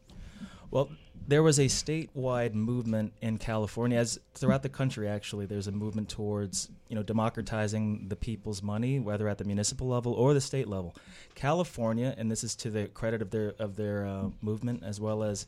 Well, 0.71 0.89
there 1.27 1.43
was 1.43 1.59
a 1.59 1.65
statewide 1.65 2.53
movement 2.53 3.13
in 3.21 3.37
California, 3.37 3.97
as 3.97 4.19
throughout 4.33 4.63
the 4.63 4.69
country. 4.69 5.07
Actually, 5.07 5.45
there's 5.45 5.67
a 5.67 5.71
movement 5.71 6.09
towards 6.09 6.69
you 6.89 6.95
know 6.95 7.03
democratizing 7.03 8.07
the 8.09 8.15
people's 8.15 8.61
money, 8.61 8.99
whether 8.99 9.27
at 9.29 9.37
the 9.37 9.45
municipal 9.45 9.87
level 9.87 10.13
or 10.13 10.33
the 10.33 10.41
state 10.41 10.67
level. 10.67 10.95
California, 11.35 12.13
and 12.17 12.29
this 12.29 12.43
is 12.43 12.55
to 12.57 12.69
the 12.69 12.87
credit 12.87 13.21
of 13.21 13.29
their 13.29 13.53
of 13.59 13.75
their 13.75 14.05
uh, 14.05 14.29
movement 14.41 14.83
as 14.83 14.99
well 14.99 15.23
as 15.23 15.45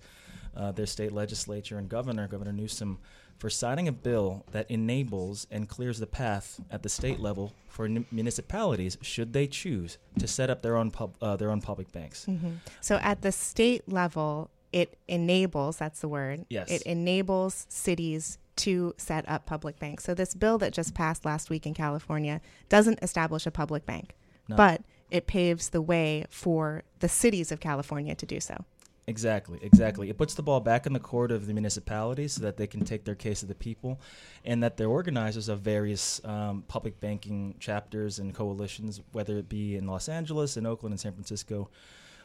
uh, 0.56 0.72
their 0.72 0.86
state 0.86 1.12
legislature 1.12 1.78
and 1.78 1.90
governor, 1.90 2.28
Governor 2.28 2.54
Newsom, 2.54 3.00
for 3.44 3.50
signing 3.50 3.90
a 3.90 3.92
bill 3.92 4.46
that 4.54 4.72
enables 4.72 5.48
and 5.52 5.68
clears 5.68 6.00
the 6.00 6.08
path 6.08 6.62
at 6.72 6.82
the 6.82 6.88
state 6.88 7.20
level 7.20 7.52
for 7.68 7.84
n- 7.84 8.06
municipalities, 8.10 8.98
should 9.02 9.34
they 9.34 9.48
choose, 9.48 9.98
to 10.18 10.30
set 10.30 10.50
up 10.50 10.62
their 10.62 10.78
own 10.78 10.90
pub, 10.90 11.14
uh, 11.22 11.36
their 11.36 11.52
own 11.52 11.60
public 11.60 11.92
banks. 11.92 12.26
Mm-hmm. 12.26 12.52
So 12.80 13.00
at 13.02 13.22
the 13.22 13.34
state 13.34 13.82
level, 13.86 14.50
it 14.72 14.98
enables 15.10 15.76
that's 15.76 16.00
the 16.00 16.08
word. 16.08 16.46
Yes. 16.48 16.72
It 16.72 16.84
enables 16.84 17.66
cities 17.68 18.38
to 18.56 18.96
set 18.98 19.28
up 19.28 19.46
public 19.46 19.78
banks. 19.78 20.06
So 20.06 20.14
this 20.14 20.34
bill 20.34 20.58
that 20.60 20.72
just 20.72 20.94
passed 20.94 21.26
last 21.26 21.50
week 21.50 21.66
in 21.66 21.74
California 21.74 22.40
doesn't 22.70 23.00
establish 23.02 23.46
a 23.46 23.52
public 23.52 23.86
bank, 23.86 24.16
no. 24.48 24.56
but 24.56 24.84
it 25.12 25.28
paves 25.28 25.72
the 25.72 25.82
way 25.82 26.24
for 26.30 26.84
the 27.00 27.10
cities 27.10 27.52
of 27.52 27.60
California 27.60 28.16
to 28.16 28.26
do 28.26 28.40
so. 28.40 28.64
Exactly, 29.06 29.60
exactly. 29.62 30.10
It 30.10 30.18
puts 30.18 30.34
the 30.34 30.44
ball 30.44 30.62
back 30.62 30.86
in 30.86 30.94
the 30.94 31.00
court 31.00 31.32
of 31.32 31.46
the 31.46 31.54
municipalities 31.54 32.34
so 32.34 32.42
that 32.44 32.56
they 32.56 32.68
can 32.68 32.86
take 32.86 33.04
their 33.04 33.16
case 33.16 33.42
to 33.42 33.46
the 33.46 33.56
people, 33.56 34.00
and 34.46 34.64
that 34.64 34.78
their 34.78 34.88
organizers 34.88 35.50
of 35.50 35.60
various 35.60 36.24
um, 36.24 36.64
public 36.70 37.02
banking 37.02 37.56
chapters 37.60 38.20
and 38.20 38.34
coalitions, 38.34 39.02
whether 39.12 39.38
it 39.38 39.50
be 39.50 39.76
in 39.76 39.88
Los 39.88 40.08
Angeles, 40.08 40.56
in 40.56 40.66
Oakland, 40.66 40.94
and 40.94 41.00
San 41.02 41.12
Francisco, 41.12 41.70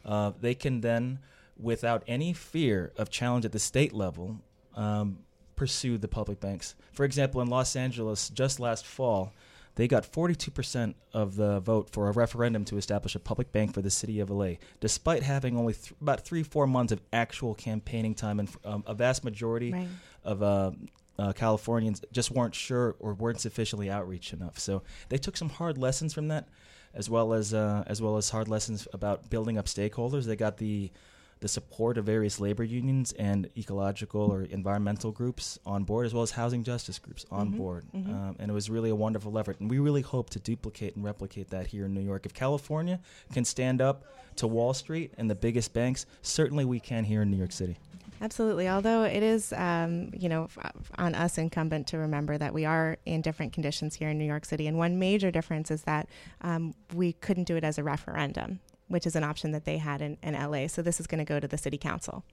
uh, 0.05 0.31
they 0.41 0.55
can 0.55 0.81
then, 0.81 1.19
without 1.59 2.05
any 2.07 2.33
fear 2.33 2.93
of 2.97 3.11
challenge 3.11 3.45
at 3.45 3.51
the 3.51 3.59
state 3.59 3.93
level, 3.93 4.37
um, 4.77 5.19
pursue 5.57 5.99
the 5.99 6.07
public 6.07 6.39
banks. 6.39 6.77
For 6.93 7.05
example, 7.05 7.41
in 7.41 7.49
Los 7.49 7.75
Angeles, 7.75 8.31
just 8.31 8.61
last 8.61 8.87
fall, 8.87 9.33
they 9.79 9.87
got 9.87 10.03
42% 10.03 10.95
of 11.13 11.37
the 11.37 11.61
vote 11.61 11.89
for 11.91 12.09
a 12.09 12.13
referendum 12.13 12.65
to 12.65 12.77
establish 12.77 13.15
a 13.15 13.21
public 13.21 13.53
bank 13.53 13.73
for 13.75 13.81
the 13.81 13.91
city 13.91 14.19
of 14.19 14.29
LA, 14.29 14.55
despite 14.81 15.23
having 15.23 15.57
only 15.57 15.73
th- 15.73 15.93
about 16.01 16.23
three, 16.25 16.43
four 16.43 16.67
months 16.67 16.93
of 16.93 17.01
actual 17.13 17.55
campaigning 17.55 18.13
time. 18.17 18.41
And 18.41 18.49
um, 18.65 18.83
a 18.89 18.95
vast 18.95 19.23
majority 19.23 19.73
Right. 19.73 19.87
of 20.25 20.43
uh, 20.43 20.73
uh, 21.17 21.33
Californians 21.33 22.03
just 22.11 22.33
weren't 22.33 22.57
sure 22.57 22.97
or 22.99 23.15
weren't 23.15 23.41
sufficiently 23.41 23.89
outreach 23.89 24.33
enough. 24.33 24.59
So 24.59 24.83
they 25.11 25.17
took 25.19 25.37
some 25.37 25.49
hard 25.49 25.79
lessons 25.79 26.13
from 26.13 26.27
that, 26.27 26.49
as 26.93 27.09
well 27.09 27.33
as 27.33 27.55
uh, 27.55 27.85
as 27.87 28.03
well 28.03 28.17
as 28.17 28.31
hard 28.31 28.49
lessons 28.49 28.89
about 28.93 29.31
building 29.31 29.59
up 29.59 29.67
stakeholders. 29.67 30.25
They 30.25 30.35
got 30.35 30.57
the 30.57 30.91
the 31.41 31.49
support 31.49 31.99
of 31.99 32.05
various 32.05 32.41
labor 32.41 32.65
unions 32.65 33.13
and 33.13 33.49
ecological 33.57 34.23
or 34.23 34.43
environmental 34.43 35.13
groups 35.13 35.59
on 35.65 35.85
board, 35.85 36.07
as 36.07 36.13
well 36.15 36.23
as 36.23 36.33
housing 36.33 36.65
justice 36.65 36.99
groups 36.99 37.25
on 37.31 37.53
Mhm, 37.53 37.57
board. 37.57 37.85
mhm. 37.95 38.09
Um, 38.09 38.37
and 38.39 38.51
it 38.51 38.55
was 38.55 38.69
really 38.69 38.91
a 38.91 38.97
wonderful 38.97 39.39
effort. 39.39 39.61
And 39.61 39.71
we 39.71 39.79
really 39.79 40.03
hope 40.03 40.31
to 40.31 40.41
duplicate 40.41 40.97
and 40.97 41.05
replicate 41.05 41.51
that 41.51 41.69
here 41.69 41.85
in 41.87 41.95
New 41.95 42.01
York. 42.03 42.27
If 42.27 42.35
California 42.35 43.01
can 43.33 43.45
stand 43.45 43.81
up 43.81 44.05
to 44.37 44.47
Wall 44.47 44.75
Street 44.75 45.13
and 45.19 45.31
the 45.31 45.35
biggest 45.35 45.73
banks, 45.73 46.07
certainly 46.23 46.65
we 46.65 46.81
can 46.81 47.05
here 47.05 47.23
in 47.23 47.31
New 47.31 47.37
York 47.37 47.53
City. 47.53 47.77
Absolutely. 48.21 48.69
Although 48.69 49.05
it 49.05 49.23
is, 49.23 49.53
um, 49.53 50.11
you 50.13 50.29
know, 50.29 50.49
on 50.97 51.15
us 51.15 51.39
incumbent 51.39 51.87
to 51.89 51.99
remember 51.99 52.37
that 52.37 52.53
we 52.53 52.65
are 52.65 52.97
in 53.07 53.21
different 53.23 53.53
conditions 53.53 53.95
here 53.95 54.09
in 54.09 54.19
New 54.19 54.25
York 54.25 54.45
City, 54.45 54.67
and 54.67 54.77
one 54.77 54.99
major 54.99 55.31
difference 55.31 55.71
is 55.71 55.83
that 55.83 56.09
um, 56.41 56.75
we 56.95 57.13
couldn't 57.13 57.45
do 57.45 57.55
it 57.55 57.63
as 57.63 57.79
a 57.79 57.85
referendum, 57.85 58.59
which 58.89 59.07
is 59.07 59.15
an 59.17 59.25
option 59.25 59.53
that 59.53 59.65
they 59.65 59.79
had 59.79 60.03
in, 60.03 60.19
in 60.23 60.35
LA. 60.35 60.67
So 60.67 60.83
this 60.83 61.01
is 61.01 61.07
going 61.07 61.19
to 61.19 61.25
go 61.25 61.39
to 61.39 61.49
the 61.49 61.59
city 61.59 61.79
council. 61.79 62.25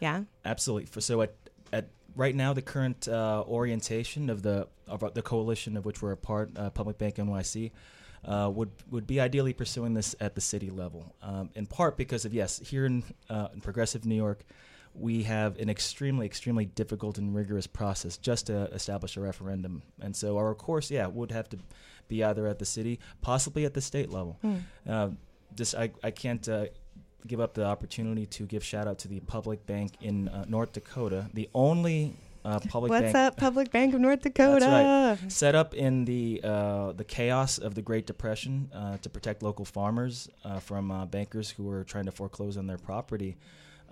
Yeah. 0.00 0.24
Absolutely. 0.44 0.86
For 0.86 1.00
so 1.00 1.22
at 1.22 1.34
at 1.72 1.88
right 2.16 2.34
now, 2.34 2.52
the 2.52 2.62
current 2.62 3.06
uh, 3.06 3.44
orientation 3.46 4.30
of 4.30 4.42
the 4.42 4.66
of 4.88 5.14
the 5.14 5.22
coalition 5.22 5.76
of 5.76 5.84
which 5.84 6.02
we're 6.02 6.12
a 6.12 6.16
part, 6.16 6.50
uh, 6.56 6.70
Public 6.70 6.98
Bank 6.98 7.16
NYC, 7.16 7.70
uh, 8.24 8.50
would 8.52 8.70
would 8.90 9.06
be 9.06 9.20
ideally 9.20 9.52
pursuing 9.52 9.94
this 9.94 10.14
at 10.20 10.34
the 10.34 10.40
city 10.40 10.70
level. 10.70 11.14
Um, 11.22 11.50
in 11.54 11.66
part 11.66 11.96
because 11.96 12.24
of 12.24 12.34
yes, 12.34 12.58
here 12.58 12.86
in, 12.86 13.04
uh, 13.28 13.48
in 13.54 13.60
progressive 13.60 14.04
New 14.04 14.16
York, 14.16 14.44
we 14.94 15.22
have 15.24 15.58
an 15.58 15.70
extremely 15.70 16.26
extremely 16.26 16.64
difficult 16.64 17.18
and 17.18 17.34
rigorous 17.34 17.66
process 17.66 18.16
just 18.16 18.46
to 18.46 18.64
establish 18.72 19.16
a 19.16 19.20
referendum, 19.20 19.82
and 20.00 20.14
so 20.16 20.36
our 20.36 20.54
course, 20.54 20.90
yeah, 20.90 21.06
would 21.06 21.30
have 21.30 21.48
to 21.50 21.58
be 22.08 22.24
either 22.24 22.46
at 22.46 22.58
the 22.58 22.64
city, 22.64 22.98
possibly 23.20 23.64
at 23.64 23.74
the 23.74 23.80
state 23.80 24.10
level. 24.10 24.36
Hmm. 24.42 24.56
Uh, 24.88 25.08
just 25.54 25.74
I, 25.74 25.90
I 26.02 26.10
can't 26.10 26.46
uh, 26.48 26.66
give 27.26 27.40
up 27.40 27.54
the 27.54 27.64
opportunity 27.64 28.26
to 28.26 28.46
give 28.46 28.64
shout 28.64 28.86
out 28.88 28.98
to 29.00 29.08
the 29.08 29.20
public 29.20 29.66
bank 29.66 29.92
in 30.00 30.28
uh, 30.28 30.44
North 30.48 30.72
Dakota, 30.72 31.28
the 31.34 31.48
only 31.54 32.14
uh, 32.44 32.58
public 32.68 32.90
What's 32.90 33.12
bank 33.12 33.14
up, 33.16 33.36
Public 33.36 33.70
Bank 33.70 33.94
of 33.94 34.00
North 34.00 34.20
Dakota? 34.22 35.18
Right. 35.20 35.30
set 35.30 35.54
up 35.54 35.74
in 35.74 36.04
the 36.04 36.40
uh, 36.42 36.92
the 36.92 37.04
chaos 37.04 37.58
of 37.58 37.74
the 37.74 37.82
Great 37.82 38.06
Depression 38.06 38.70
uh, 38.74 38.96
to 38.98 39.10
protect 39.10 39.42
local 39.42 39.64
farmers 39.64 40.28
uh, 40.44 40.58
from 40.58 40.90
uh, 40.90 41.06
bankers 41.06 41.50
who 41.50 41.64
were 41.64 41.84
trying 41.84 42.06
to 42.06 42.12
foreclose 42.12 42.56
on 42.56 42.66
their 42.66 42.78
property. 42.78 43.36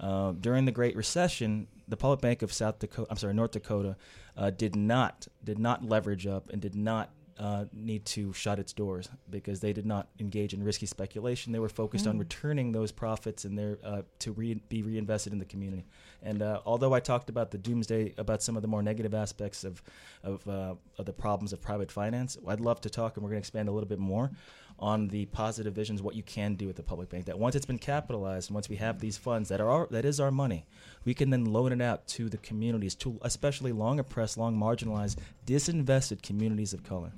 Uh, 0.01 0.33
during 0.33 0.65
the 0.65 0.73
Great 0.73 0.95
Recession, 0.95 1.67
the 1.89 1.97
Public 1.97 2.21
Bank 2.21 2.43
of 2.43 2.53
South 2.53 2.79
Dakota, 2.79 3.09
I'm 3.11 3.17
sorry, 3.17 3.35
North 3.35 3.51
Dakota, 3.51 3.97
uh, 4.37 4.51
did 4.51 4.77
not 4.77 5.27
did 5.45 5.59
not 5.59 5.85
leverage 5.85 6.27
up 6.27 6.51
and 6.51 6.63
did 6.63 6.75
not 6.75 7.11
uh, 7.39 7.65
need 7.73 8.05
to 8.05 8.33
shut 8.33 8.59
its 8.59 8.73
doors 8.73 9.09
because 9.31 9.61
they 9.61 9.73
did 9.73 9.87
not 9.87 10.09
engage 10.19 10.53
in 10.55 10.63
risky 10.65 10.87
speculation. 10.87 11.53
They 11.53 11.61
were 11.61 11.69
focused 11.69 12.07
on 12.07 12.17
Mm. 12.17 12.21
returning 12.21 12.73
those 12.73 12.91
profits 12.93 13.45
and 13.45 13.57
their 13.59 13.79
uh, 13.85 14.03
to 14.21 14.33
re- 14.33 14.61
be 14.69 14.83
reinvested 14.83 15.33
in 15.33 15.39
the 15.39 15.45
community. 15.45 15.87
And 16.23 16.43
uh, 16.43 16.61
although 16.67 16.93
I 16.95 17.01
talked 17.01 17.31
about 17.31 17.51
the 17.53 17.59
doomsday, 17.59 18.15
about 18.19 18.43
some 18.43 18.57
of 18.57 18.63
the 18.63 18.69
more 18.69 18.83
negative 18.83 19.15
aspects 19.15 19.65
of 19.65 19.83
of, 20.25 20.47
uh, 20.49 20.75
of 20.99 21.07
the 21.07 21.13
problems 21.13 21.53
of 21.53 21.61
private 21.61 21.93
finance, 21.93 22.37
I'd 22.47 22.61
love 22.61 22.81
to 22.81 22.91
talk, 22.91 23.17
and 23.17 23.23
we're 23.23 23.31
going 23.31 23.41
to 23.43 23.47
expand 23.47 23.69
a 23.69 23.73
little 23.73 23.89
bit 23.89 24.01
more 24.01 24.31
on 24.79 25.09
the 25.09 25.27
positive 25.27 25.75
visions, 25.75 26.03
what 26.03 26.15
you 26.15 26.23
can 26.23 26.55
do 26.55 26.67
with 26.67 26.77
the 26.77 26.83
public 26.83 27.09
bank. 27.09 27.27
That 27.27 27.39
once 27.39 27.55
it's 27.55 27.67
been 27.67 27.79
capitalized, 27.79 28.51
and 28.51 28.55
once 28.55 28.69
we 28.69 28.77
have 28.77 29.01
these 29.01 29.17
funds 29.17 29.49
that 29.49 29.61
are 29.61 29.71
our, 29.71 29.87
that 29.91 30.05
is 30.05 30.21
our 30.21 30.31
money, 30.31 30.67
we 31.05 31.15
can 31.15 31.31
then 31.31 31.45
loan 31.45 31.73
it 31.73 31.83
out 31.83 32.07
to 32.09 32.29
the 32.29 32.39
communities, 32.39 32.95
to 32.97 33.19
especially 33.23 33.73
long 33.73 33.99
oppressed, 33.99 34.39
long 34.39 34.57
marginalized, 34.57 35.17
disinvested 35.47 36.23
communities 36.23 36.73
of 36.73 36.85
color. 36.85 37.13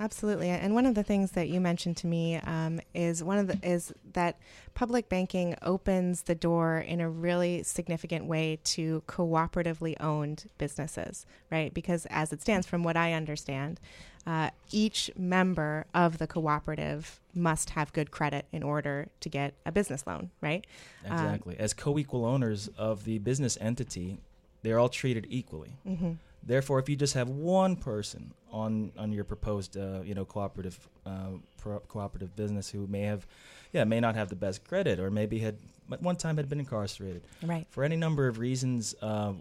Absolutely, 0.00 0.48
and 0.48 0.74
one 0.74 0.86
of 0.86 0.94
the 0.94 1.02
things 1.02 1.32
that 1.32 1.48
you 1.48 1.60
mentioned 1.60 1.96
to 1.96 2.06
me 2.06 2.36
um, 2.36 2.80
is 2.94 3.24
one 3.24 3.38
of 3.38 3.48
the 3.48 3.58
is 3.68 3.92
that 4.12 4.38
public 4.74 5.08
banking 5.08 5.56
opens 5.62 6.22
the 6.22 6.36
door 6.36 6.78
in 6.78 7.00
a 7.00 7.10
really 7.10 7.64
significant 7.64 8.26
way 8.26 8.60
to 8.62 9.02
cooperatively 9.08 9.96
owned 9.98 10.48
businesses, 10.56 11.26
right? 11.50 11.74
Because 11.74 12.06
as 12.10 12.32
it 12.32 12.40
stands, 12.40 12.64
from 12.64 12.84
what 12.84 12.96
I 12.96 13.12
understand, 13.12 13.80
uh, 14.28 14.50
each 14.70 15.10
member 15.16 15.86
of 15.94 16.18
the 16.18 16.26
cooperative 16.26 17.18
must 17.34 17.70
have 17.70 17.92
good 17.94 18.10
credit 18.10 18.44
in 18.52 18.62
order 18.62 19.08
to 19.20 19.28
get 19.30 19.54
a 19.64 19.72
business 19.72 20.06
loan, 20.06 20.30
right? 20.42 20.66
Um, 21.06 21.12
Exactly. 21.12 21.56
As 21.58 21.72
co-equal 21.72 22.24
owners 22.26 22.68
of 22.76 23.04
the 23.04 23.18
business 23.18 23.56
entity, 23.60 24.18
they're 24.62 24.78
all 24.78 24.90
treated 24.90 25.26
equally. 25.30 25.72
hmm 25.84 26.12
Therefore, 26.42 26.78
if 26.78 26.88
you 26.88 26.96
just 26.96 27.14
have 27.14 27.28
one 27.28 27.76
person 27.76 28.32
on 28.52 28.92
on 28.96 29.12
your 29.12 29.24
proposed, 29.24 29.76
uh, 29.76 30.00
you 30.04 30.14
know, 30.14 30.24
cooperative 30.24 30.78
uh, 31.04 31.32
pro- 31.60 31.80
cooperative 31.80 32.34
business 32.36 32.70
who 32.70 32.86
may 32.86 33.02
have, 33.02 33.26
yeah, 33.72 33.84
may 33.84 34.00
not 34.00 34.14
have 34.14 34.28
the 34.30 34.36
best 34.36 34.64
credit, 34.64 34.98
or 35.00 35.10
maybe 35.10 35.38
had 35.40 35.56
at 35.92 36.00
one 36.00 36.16
time 36.16 36.36
had 36.36 36.48
been 36.48 36.60
incarcerated 36.60 37.22
Right. 37.42 37.66
for 37.70 37.82
any 37.84 37.96
number 37.96 38.28
of 38.28 38.38
reasons, 38.38 38.94
uh, 39.02 39.32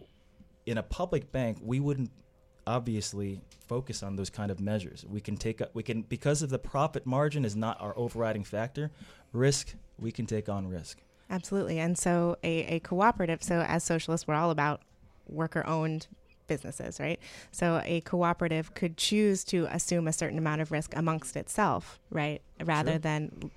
in 0.66 0.78
a 0.78 0.84
public 0.84 1.32
bank, 1.32 1.60
we 1.62 1.80
wouldn't 1.80 2.12
obviously 2.68 3.42
focus 3.68 4.04
on 4.04 4.16
those 4.16 4.30
kind 4.30 4.52
of 4.52 4.60
measures. 4.60 5.06
We 5.10 5.22
can 5.22 5.38
take 5.38 5.62
we 5.74 5.82
can 5.82 6.02
because 6.04 6.42
of 6.44 6.50
the 6.50 6.60
profit 6.60 7.06
margin 7.06 7.46
is 7.46 7.56
not 7.56 7.82
our 7.82 7.98
overriding 7.98 8.44
factor. 8.44 8.92
Risk 9.34 9.76
we 9.98 10.12
can 10.12 10.26
take 10.28 10.48
on 10.50 10.68
risk. 10.68 11.00
Absolutely. 11.30 11.80
And 11.80 11.98
so 11.98 12.38
a, 12.44 12.76
a 12.76 12.80
cooperative, 12.82 13.42
so 13.44 13.62
as 13.62 13.84
socialists, 13.84 14.28
we're 14.28 14.36
all 14.36 14.52
about 14.52 14.82
worker 15.28 15.66
owned 15.66 16.08
businesses, 16.48 17.00
right? 17.00 17.20
So 17.52 17.82
a 17.84 18.02
cooperative 18.02 18.74
could 18.74 18.96
choose 18.96 19.44
to 19.46 19.66
assume 19.70 20.08
a 20.08 20.14
certain 20.14 20.38
amount 20.38 20.62
of 20.62 20.72
risk 20.72 20.96
amongst 20.96 21.36
itself, 21.36 22.00
right? 22.10 22.42
Rather 22.64 22.94
Sure. 22.94 23.00
than 23.00 23.52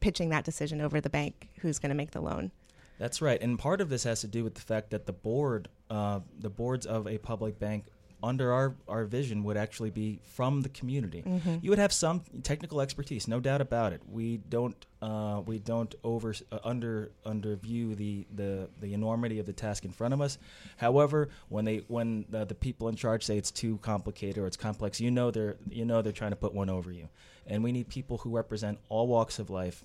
pitching 0.00 0.30
that 0.30 0.44
decision 0.44 0.80
over 0.80 1.00
the 1.00 1.10
bank 1.10 1.48
who's 1.60 1.78
going 1.78 1.90
to 1.90 1.94
make 1.96 2.12
the 2.12 2.20
loan. 2.20 2.50
That's 2.98 3.22
right, 3.22 3.40
and 3.40 3.58
part 3.58 3.80
of 3.80 3.88
this 3.88 4.04
has 4.04 4.20
to 4.22 4.26
do 4.26 4.44
with 4.44 4.54
the 4.54 4.60
fact 4.60 4.90
that 4.90 5.06
the 5.06 5.12
board, 5.12 5.68
uh, 5.88 6.20
the 6.38 6.50
boards 6.50 6.84
of 6.84 7.06
a 7.06 7.18
public 7.18 7.58
bank, 7.58 7.86
under 8.22 8.52
our, 8.52 8.74
our 8.88 9.04
vision, 9.04 9.44
would 9.44 9.56
actually 9.56 9.90
be 9.90 10.18
from 10.24 10.62
the 10.62 10.68
community. 10.68 11.22
Mm-hmm. 11.22 11.56
You 11.62 11.70
would 11.70 11.78
have 11.78 11.92
some 11.92 12.22
technical 12.42 12.80
expertise, 12.80 13.28
no 13.28 13.38
doubt 13.38 13.60
about 13.60 13.92
it. 13.92 14.02
We 14.10 14.38
don't 14.38 14.74
uh, 15.00 15.42
we 15.46 15.60
don't 15.60 15.94
over 16.02 16.34
uh, 16.50 16.58
under 16.64 17.12
underview 17.24 17.96
the, 17.96 18.26
the 18.34 18.68
the 18.80 18.94
enormity 18.94 19.38
of 19.38 19.46
the 19.46 19.52
task 19.52 19.84
in 19.84 19.92
front 19.92 20.14
of 20.14 20.20
us. 20.20 20.38
However, 20.76 21.28
when 21.48 21.64
they 21.64 21.84
when 21.86 22.24
the, 22.28 22.44
the 22.44 22.54
people 22.54 22.88
in 22.88 22.96
charge 22.96 23.24
say 23.24 23.38
it's 23.38 23.52
too 23.52 23.78
complicated 23.78 24.38
or 24.38 24.46
it's 24.46 24.56
complex, 24.56 25.00
you 25.00 25.10
know 25.10 25.30
they're 25.30 25.56
you 25.68 25.84
know 25.84 26.02
they're 26.02 26.12
trying 26.12 26.32
to 26.32 26.36
put 26.36 26.52
one 26.52 26.68
over 26.68 26.90
you. 26.90 27.08
And 27.46 27.62
we 27.62 27.72
need 27.72 27.88
people 27.88 28.18
who 28.18 28.30
represent 28.30 28.78
all 28.88 29.06
walks 29.06 29.38
of 29.38 29.48
life 29.48 29.84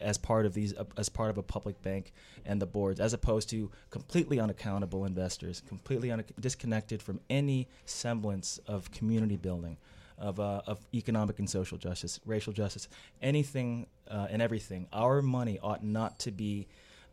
as 0.00 0.18
part 0.18 0.46
of 0.46 0.54
these 0.54 0.74
as 0.96 1.08
part 1.08 1.30
of 1.30 1.38
a 1.38 1.42
public 1.42 1.80
bank 1.82 2.12
and 2.44 2.60
the 2.60 2.66
boards 2.66 3.00
as 3.00 3.12
opposed 3.12 3.48
to 3.48 3.70
completely 3.90 4.38
unaccountable 4.38 5.04
investors 5.04 5.62
completely 5.68 6.10
un- 6.10 6.24
disconnected 6.40 7.02
from 7.02 7.20
any 7.28 7.68
semblance 7.84 8.58
of 8.66 8.90
community 8.92 9.36
building 9.36 9.76
of, 10.18 10.40
uh, 10.40 10.62
of 10.66 10.84
economic 10.94 11.38
and 11.38 11.48
social 11.48 11.78
justice 11.78 12.20
racial 12.26 12.52
justice 12.52 12.88
anything 13.22 13.86
uh, 14.10 14.26
and 14.30 14.42
everything 14.42 14.86
our 14.92 15.22
money 15.22 15.58
ought 15.62 15.84
not 15.84 16.18
to 16.18 16.30
be 16.30 16.66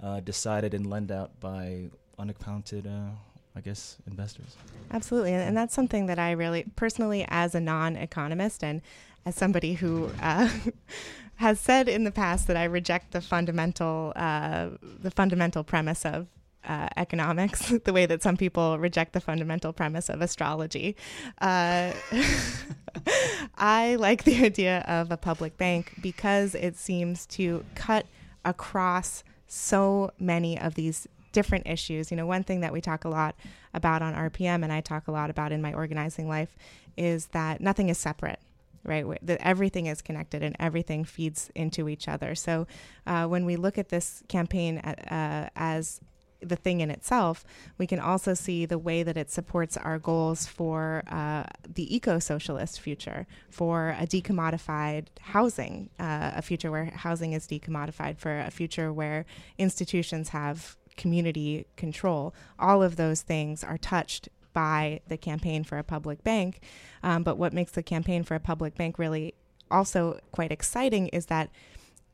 uh, 0.03 0.19
decided 0.19 0.73
and 0.73 0.87
lent 0.87 1.11
out 1.11 1.39
by 1.39 1.89
unaccounted 2.17 2.87
uh, 2.87 3.09
I 3.55 3.61
guess 3.61 3.97
investors. 4.05 4.57
Absolutely. 4.91 5.33
And, 5.33 5.41
and 5.41 5.57
that's 5.57 5.73
something 5.73 6.07
that 6.07 6.19
I 6.19 6.31
really, 6.31 6.65
personally, 6.75 7.25
as 7.29 7.55
a 7.55 7.61
non 7.61 7.95
economist 7.95 8.63
and 8.63 8.81
as 9.25 9.35
somebody 9.35 9.73
who 9.73 10.09
uh, 10.21 10.49
has 11.37 11.59
said 11.59 11.89
in 11.89 12.03
the 12.03 12.11
past 12.11 12.47
that 12.47 12.57
I 12.57 12.63
reject 12.63 13.11
the 13.11 13.21
fundamental, 13.21 14.13
uh, 14.15 14.69
the 14.81 15.11
fundamental 15.11 15.63
premise 15.63 16.05
of 16.05 16.27
uh, 16.67 16.87
economics, 16.97 17.73
the 17.85 17.93
way 17.93 18.05
that 18.05 18.23
some 18.23 18.37
people 18.37 18.77
reject 18.79 19.13
the 19.13 19.21
fundamental 19.21 19.73
premise 19.73 20.09
of 20.09 20.21
astrology. 20.21 20.95
Uh, 21.41 21.91
I 23.57 23.95
like 23.95 24.23
the 24.23 24.43
idea 24.43 24.83
of 24.87 25.11
a 25.11 25.17
public 25.17 25.57
bank 25.57 25.93
because 26.01 26.55
it 26.55 26.77
seems 26.77 27.25
to 27.27 27.63
cut 27.75 28.05
across 28.43 29.23
so 29.47 30.11
many 30.19 30.59
of 30.59 30.75
these 30.75 31.07
different 31.31 31.67
issues. 31.67 32.11
You 32.11 32.17
know, 32.17 32.25
one 32.25 32.43
thing 32.43 32.61
that 32.61 32.71
we 32.71 32.81
talk 32.81 33.03
a 33.03 33.09
lot 33.09 33.35
about 33.73 34.01
on 34.01 34.15
RPM 34.15 34.63
and 34.63 34.71
I 34.71 34.81
talk 34.81 35.07
a 35.07 35.11
lot 35.11 35.29
about 35.29 35.51
in 35.51 35.61
my 35.61 35.73
organizing 35.73 36.27
life 36.27 36.55
is 36.97 37.27
that 37.27 37.59
nothing 37.59 37.89
is 37.89 37.97
separate 37.97 38.39
right? 38.85 39.05
That 39.21 39.39
everything 39.41 39.87
is 39.87 40.01
connected 40.01 40.43
and 40.43 40.55
everything 40.59 41.03
feeds 41.03 41.49
into 41.55 41.89
each 41.89 42.07
other. 42.07 42.35
So 42.35 42.67
uh, 43.05 43.25
when 43.25 43.45
we 43.45 43.55
look 43.55 43.77
at 43.77 43.89
this 43.89 44.23
campaign 44.27 44.77
uh, 44.79 45.49
as 45.55 46.01
the 46.41 46.55
thing 46.55 46.81
in 46.81 46.91
itself, 46.91 47.43
we 47.77 47.87
can 47.87 47.99
also 47.99 48.33
see 48.33 48.65
the 48.65 48.77
way 48.77 49.03
that 49.03 49.17
it 49.17 49.31
supports 49.31 49.77
our 49.77 49.97
goals 49.97 50.45
for 50.45 51.03
uh, 51.07 51.43
the 51.67 51.93
eco 51.95 52.19
socialist 52.19 52.79
future, 52.79 53.25
for 53.49 53.95
a 53.99 54.05
decommodified 54.05 55.07
housing, 55.21 55.89
uh, 55.99 56.31
a 56.35 56.41
future 56.41 56.71
where 56.71 56.85
housing 56.85 57.33
is 57.33 57.47
decommodified, 57.47 58.17
for 58.17 58.39
a 58.39 58.51
future 58.51 58.93
where 58.93 59.25
institutions 59.57 60.29
have 60.29 60.77
community 60.97 61.65
control. 61.75 62.33
All 62.57 62.81
of 62.81 62.95
those 62.95 63.21
things 63.21 63.63
are 63.63 63.77
touched 63.77 64.29
by 64.55 65.01
the 65.09 65.17
campaign 65.17 65.65
for 65.65 65.77
a 65.77 65.83
public 65.83 66.23
bank. 66.23 66.61
Um, 67.03 67.21
but 67.21 67.37
what 67.37 67.53
makes 67.53 67.73
the 67.73 67.83
campaign 67.83 68.23
for 68.23 68.33
a 68.33 68.39
public 68.39 68.73
bank 68.75 68.97
really 68.97 69.35
also 69.69 70.19
quite 70.31 70.51
exciting 70.51 71.09
is 71.09 71.25
that 71.25 71.49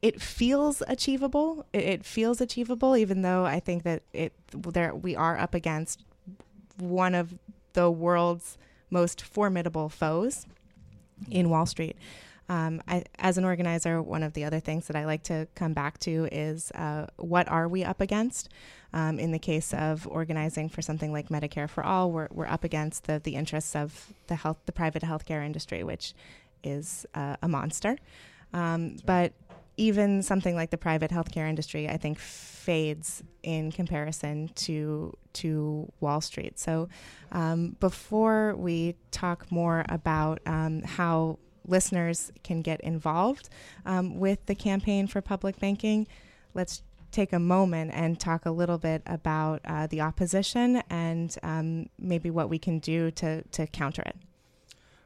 it 0.01 0.19
feels 0.19 0.81
achievable. 0.87 1.65
It, 1.71 1.83
it, 1.83 2.05
feels 2.05 2.41
achievable, 2.41 2.97
even 2.97 3.21
though 3.21 3.45
I 3.45 3.59
think 3.59 3.83
that 3.83 4.01
it 4.11 4.33
there 4.51 4.95
we 4.95 5.15
are 5.15 5.37
up 5.37 5.53
against 5.53 6.03
one 6.77 7.13
of 7.13 7.37
the 7.73 7.91
world's 7.91 8.57
most 8.89 9.21
formidable 9.21 9.87
foes 9.87 10.47
in 11.29 11.49
Wall 11.49 11.67
Street. 11.67 11.95
Um, 12.49 12.81
I, 12.87 13.03
as 13.19 13.37
an 13.37 13.45
organizer, 13.45 14.01
one 14.01 14.23
of 14.23 14.33
the 14.33 14.43
other 14.43 14.59
things 14.59 14.87
that 14.87 14.95
I 14.95 15.05
like 15.05 15.23
to 15.23 15.47
come 15.53 15.73
back 15.73 15.99
to 15.99 16.27
is 16.31 16.71
uh, 16.71 17.05
what 17.17 17.47
are 17.47 17.67
we 17.67 17.83
up 17.83 18.01
against? 18.01 18.49
Um, 18.93 19.19
in 19.19 19.31
the 19.31 19.39
case 19.39 19.73
of 19.73 20.05
organizing 20.07 20.67
for 20.67 20.81
something 20.81 21.13
like 21.13 21.29
Medicare 21.29 21.69
for 21.69 21.83
All, 21.83 22.11
we're, 22.11 22.27
we're 22.31 22.47
up 22.47 22.65
against 22.65 23.05
the, 23.05 23.19
the 23.19 23.35
interests 23.35 23.73
of 23.75 24.13
the 24.27 24.35
health, 24.35 24.57
the 24.65 24.73
private 24.73 25.01
healthcare 25.01 25.45
industry, 25.45 25.83
which 25.83 26.13
is 26.63 27.05
uh, 27.15 27.37
a 27.41 27.47
monster. 27.47 27.97
Um, 28.53 28.97
but 29.05 29.33
even 29.77 30.21
something 30.21 30.55
like 30.55 30.69
the 30.69 30.77
private 30.77 31.11
healthcare 31.11 31.47
industry, 31.49 31.89
I 31.89 31.97
think, 31.97 32.19
fades 32.19 33.23
in 33.43 33.71
comparison 33.71 34.49
to 34.55 35.17
to 35.33 35.91
Wall 35.99 36.21
Street. 36.21 36.59
So, 36.59 36.89
um, 37.31 37.77
before 37.79 38.55
we 38.55 38.95
talk 39.11 39.51
more 39.51 39.85
about 39.89 40.39
um, 40.45 40.83
how 40.83 41.39
listeners 41.67 42.31
can 42.43 42.61
get 42.61 42.81
involved 42.81 43.49
um, 43.85 44.19
with 44.19 44.45
the 44.45 44.55
campaign 44.55 45.07
for 45.07 45.21
public 45.21 45.59
banking, 45.59 46.07
let's 46.53 46.83
take 47.11 47.33
a 47.33 47.39
moment 47.39 47.91
and 47.93 48.19
talk 48.19 48.45
a 48.45 48.51
little 48.51 48.77
bit 48.77 49.01
about 49.05 49.61
uh, 49.65 49.87
the 49.87 50.01
opposition 50.01 50.81
and 50.89 51.35
um, 51.43 51.87
maybe 51.99 52.29
what 52.29 52.49
we 52.49 52.57
can 52.59 52.79
do 52.79 53.11
to 53.11 53.43
to 53.43 53.67
counter 53.67 54.01
it. 54.03 54.15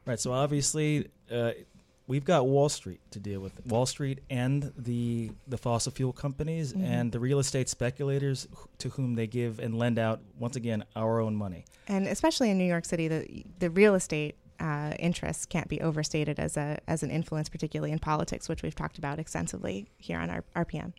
Right. 0.04 0.20
So 0.20 0.32
obviously. 0.32 1.08
Uh, 1.30 1.50
we've 2.06 2.24
got 2.24 2.46
Wall 2.46 2.68
Street 2.68 3.00
to 3.10 3.20
deal 3.20 3.40
with. 3.40 3.64
Wall 3.66 3.86
Street 3.86 4.20
and 4.30 4.72
the 4.76 5.30
the 5.46 5.58
fossil 5.58 5.92
fuel 5.92 6.12
companies 6.12 6.72
mm-hmm. 6.72 6.84
and 6.84 7.12
the 7.12 7.20
real 7.20 7.38
estate 7.38 7.68
speculators 7.68 8.46
to 8.78 8.90
whom 8.90 9.14
they 9.14 9.26
give 9.26 9.58
and 9.58 9.76
lend 9.78 9.98
out 9.98 10.20
once 10.38 10.56
again 10.56 10.84
our 10.94 11.20
own 11.20 11.34
money. 11.34 11.64
And 11.88 12.06
especially 12.06 12.50
in 12.50 12.58
New 12.58 12.64
York 12.64 12.84
City, 12.84 13.08
the 13.08 13.44
the 13.58 13.70
real 13.70 13.94
estate 13.94 14.36
uh, 14.58 14.94
interests 14.98 15.46
can't 15.46 15.68
be 15.68 15.80
overstated 15.80 16.38
as 16.38 16.56
a 16.56 16.78
as 16.86 17.02
an 17.02 17.10
influence, 17.10 17.48
particularly 17.48 17.92
in 17.92 17.98
politics, 17.98 18.48
which 18.48 18.62
we've 18.62 18.74
talked 18.74 18.98
about 18.98 19.18
extensively 19.18 19.88
here 19.98 20.18
on 20.18 20.30
our 20.30 20.44
RPM. 20.54 20.92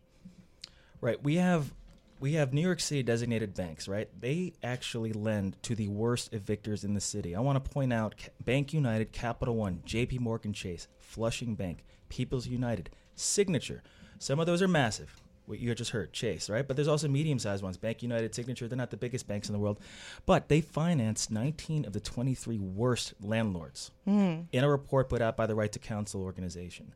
Right. 1.02 1.22
We 1.24 1.36
have 1.36 1.74
we 2.20 2.34
have 2.34 2.54
New 2.54 2.62
York 2.62 2.80
City 2.80 3.04
designated 3.04 3.54
banks, 3.54 3.88
right? 3.88 4.10
They 4.20 4.54
actually 4.64 5.14
lend 5.14 5.62
to 5.64 5.76
the 5.76 5.88
worst 5.88 6.32
evictors 6.32 6.84
in 6.84 6.94
the 6.94 7.02
city. 7.02 7.36
I 7.36 7.40
want 7.42 7.64
to 7.64 7.70
point 7.70 7.94
out 7.94 8.16
Bank 8.44 8.74
United, 8.74 9.12
Capital 9.12 9.56
One, 9.56 9.84
JP 9.86 10.22
Morgan 10.22 10.54
Chase, 10.54 10.88
Flushing 11.00 11.56
Bank, 11.56 11.86
People's 12.10 12.48
United, 12.48 12.90
Signature. 13.16 13.84
Some 14.20 14.40
of 14.40 14.48
those 14.48 14.62
are 14.62 14.68
massive. 14.68 15.22
What 15.46 15.60
you 15.60 15.74
just 15.76 15.92
heard, 15.92 16.12
Chase, 16.12 16.50
right? 16.50 16.68
But 16.68 16.76
there's 16.76 16.90
also 16.90 17.08
medium 17.08 17.40
sized 17.40 17.64
ones. 17.64 17.78
Bank 17.78 18.04
United, 18.04 18.36
Signature, 18.36 18.68
they're 18.68 18.78
not 18.78 18.92
the 18.92 18.98
biggest 18.98 19.28
banks 19.28 19.48
in 19.48 19.54
the 19.54 19.60
world. 19.60 19.80
But 20.26 20.50
they 20.50 20.60
finance 20.60 21.30
19 21.30 21.86
of 21.86 21.94
the 21.94 22.02
23 22.02 22.60
worst 22.60 23.14
landlords 23.22 23.92
mm. 24.06 24.46
in 24.52 24.64
a 24.64 24.70
report 24.70 25.08
put 25.08 25.22
out 25.22 25.38
by 25.38 25.46
the 25.46 25.56
Right 25.56 25.72
to 25.72 25.80
Counsel 25.80 26.22
organization. 26.22 26.94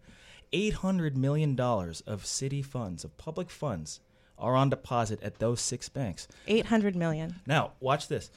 $800 0.53 1.15
million 1.15 1.59
of 1.59 2.25
city 2.25 2.61
funds, 2.61 3.03
of 3.03 3.17
public 3.17 3.49
funds, 3.49 3.99
are 4.37 4.55
on 4.55 4.69
deposit 4.69 5.21
at 5.21 5.39
those 5.39 5.61
six 5.61 5.87
banks. 5.87 6.27
800 6.47 6.95
million. 6.95 7.35
Now, 7.45 7.73
watch 7.79 8.07
this. 8.07 8.31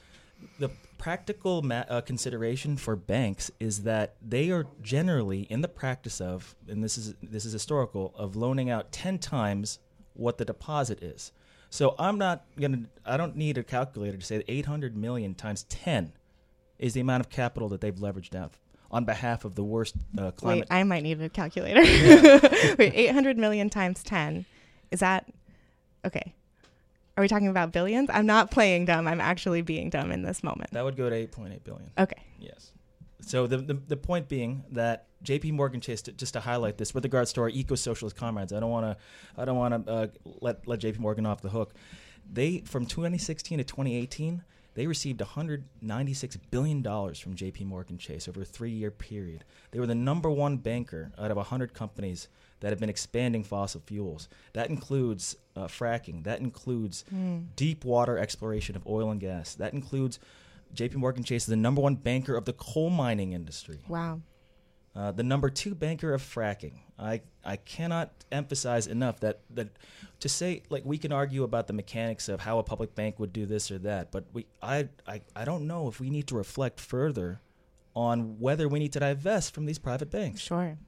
The 0.58 0.70
practical 0.98 1.62
ma- 1.62 1.84
uh, 1.88 2.02
consideration 2.02 2.76
for 2.76 2.94
banks 2.96 3.50
is 3.58 3.84
that 3.84 4.14
they 4.20 4.50
are 4.50 4.66
generally 4.82 5.42
in 5.42 5.62
the 5.62 5.68
practice 5.68 6.20
of, 6.20 6.54
and 6.68 6.84
this 6.84 6.98
is 6.98 7.14
this 7.22 7.44
is 7.44 7.52
historical, 7.52 8.12
of 8.16 8.36
loaning 8.36 8.68
out 8.68 8.92
10 8.92 9.18
times 9.18 9.78
what 10.12 10.36
the 10.36 10.44
deposit 10.44 11.02
is. 11.02 11.32
So 11.70 11.94
I'm 11.98 12.18
not 12.18 12.44
gonna. 12.60 12.82
I 13.04 13.16
don't 13.16 13.36
need 13.36 13.58
a 13.58 13.62
calculator 13.62 14.18
to 14.18 14.24
say 14.24 14.36
that 14.36 14.50
800 14.50 14.96
million 14.96 15.34
times 15.34 15.64
10 15.64 16.12
is 16.78 16.94
the 16.94 17.00
amount 17.00 17.20
of 17.20 17.30
capital 17.30 17.68
that 17.70 17.80
they've 17.80 17.94
leveraged 17.94 18.34
out 18.34 18.54
on 18.94 19.04
behalf 19.04 19.44
of 19.44 19.56
the 19.56 19.64
worst 19.64 19.96
uh, 20.16 20.30
climate. 20.30 20.68
Wait, 20.70 20.76
I 20.76 20.84
might 20.84 21.02
need 21.02 21.20
a 21.20 21.28
calculator. 21.28 21.82
Yeah. 21.82 22.74
Wait, 22.78 22.94
800 22.94 23.36
million 23.36 23.68
times 23.68 24.02
10 24.02 24.46
is 24.90 25.00
that 25.00 25.26
Okay. 26.04 26.34
Are 27.16 27.22
we 27.22 27.28
talking 27.28 27.48
about 27.48 27.72
billions? 27.72 28.10
I'm 28.12 28.26
not 28.26 28.50
playing 28.50 28.86
dumb. 28.86 29.06
I'm 29.06 29.20
actually 29.20 29.62
being 29.62 29.88
dumb 29.88 30.10
in 30.10 30.22
this 30.22 30.42
moment. 30.42 30.70
That 30.72 30.84
would 30.84 30.96
go 30.96 31.08
to 31.08 31.16
8.8 31.16 31.64
billion. 31.64 31.90
Okay. 31.98 32.22
Yes. 32.40 32.72
So 33.20 33.46
the, 33.46 33.58
the, 33.58 33.74
the 33.74 33.96
point 33.96 34.28
being 34.28 34.64
that 34.72 35.06
J.P. 35.22 35.52
Morgan 35.52 35.80
Chase, 35.80 36.02
to, 36.02 36.12
just 36.12 36.34
to 36.34 36.40
highlight 36.40 36.76
this, 36.76 36.92
with 36.92 37.04
regards 37.04 37.32
to 37.34 37.40
our 37.40 37.48
eco-socialist 37.48 38.16
comrades, 38.16 38.52
I 38.52 38.60
don't 38.60 38.70
want 38.70 38.84
to, 38.84 39.40
I 39.40 39.44
don't 39.44 39.56
want 39.56 39.86
to 39.86 39.92
uh, 39.92 40.06
let 40.40 40.66
let 40.68 40.80
J.P. 40.80 40.98
Morgan 40.98 41.24
off 41.24 41.40
the 41.40 41.48
hook. 41.48 41.72
They 42.30 42.58
from 42.66 42.84
2016 42.84 43.58
to 43.58 43.64
2018, 43.64 44.42
they 44.74 44.86
received 44.86 45.20
196 45.20 46.36
billion 46.50 46.82
dollars 46.82 47.18
from 47.18 47.34
J.P. 47.34 47.64
Morgan 47.64 47.98
Chase 47.98 48.28
over 48.28 48.42
a 48.42 48.44
three-year 48.44 48.90
period. 48.90 49.44
They 49.70 49.80
were 49.80 49.86
the 49.86 49.94
number 49.94 50.30
one 50.30 50.56
banker 50.56 51.12
out 51.18 51.30
of 51.30 51.36
100 51.36 51.74
companies 51.74 52.28
that 52.60 52.70
have 52.70 52.80
been 52.80 52.90
expanding 52.90 53.44
fossil 53.44 53.82
fuels. 53.86 54.28
That 54.52 54.70
includes 54.70 55.36
uh, 55.56 55.66
fracking. 55.66 56.24
That 56.24 56.40
includes 56.40 57.04
mm. 57.14 57.46
deep 57.56 57.84
water 57.84 58.18
exploration 58.18 58.76
of 58.76 58.86
oil 58.86 59.10
and 59.10 59.20
gas. 59.20 59.54
That 59.54 59.72
includes 59.72 60.18
J.P. 60.72 60.96
Morgan 60.96 61.24
Chase 61.24 61.42
is 61.42 61.48
the 61.48 61.56
number 61.56 61.80
one 61.80 61.94
banker 61.94 62.36
of 62.36 62.44
the 62.44 62.52
coal 62.52 62.90
mining 62.90 63.32
industry. 63.32 63.80
Wow. 63.88 64.20
Uh, 64.96 65.10
the 65.10 65.24
number 65.24 65.50
two 65.50 65.74
banker 65.74 66.14
of 66.14 66.22
fracking. 66.22 66.74
I 66.98 67.22
I 67.44 67.56
cannot 67.56 68.12
emphasize 68.30 68.86
enough 68.86 69.20
that 69.20 69.40
that 69.50 69.70
to 70.20 70.28
say 70.28 70.62
like 70.70 70.84
we 70.84 70.98
can 70.98 71.10
argue 71.10 71.42
about 71.42 71.66
the 71.66 71.72
mechanics 71.72 72.28
of 72.28 72.40
how 72.40 72.58
a 72.58 72.62
public 72.62 72.94
bank 72.94 73.18
would 73.18 73.32
do 73.32 73.44
this 73.44 73.70
or 73.72 73.78
that, 73.78 74.12
but 74.12 74.24
we 74.32 74.46
I 74.62 74.88
I, 75.06 75.22
I 75.34 75.44
don't 75.44 75.66
know 75.66 75.88
if 75.88 75.98
we 75.98 76.10
need 76.10 76.28
to 76.28 76.36
reflect 76.36 76.78
further 76.78 77.40
on 77.96 78.38
whether 78.38 78.68
we 78.68 78.78
need 78.78 78.92
to 78.92 79.00
divest 79.00 79.54
from 79.54 79.66
these 79.66 79.78
private 79.78 80.10
banks. 80.10 80.40
Sure. 80.40 80.78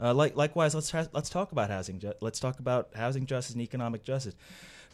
Uh, 0.00 0.14
like, 0.14 0.36
likewise, 0.36 0.74
let's 0.74 0.90
ha- 0.90 1.08
let's 1.12 1.28
talk 1.28 1.52
about 1.52 1.70
housing. 1.70 1.98
Ju- 1.98 2.14
let's 2.20 2.40
talk 2.40 2.58
about 2.58 2.94
housing 2.94 3.26
justice 3.26 3.54
and 3.54 3.62
economic 3.62 4.02
justice. 4.02 4.34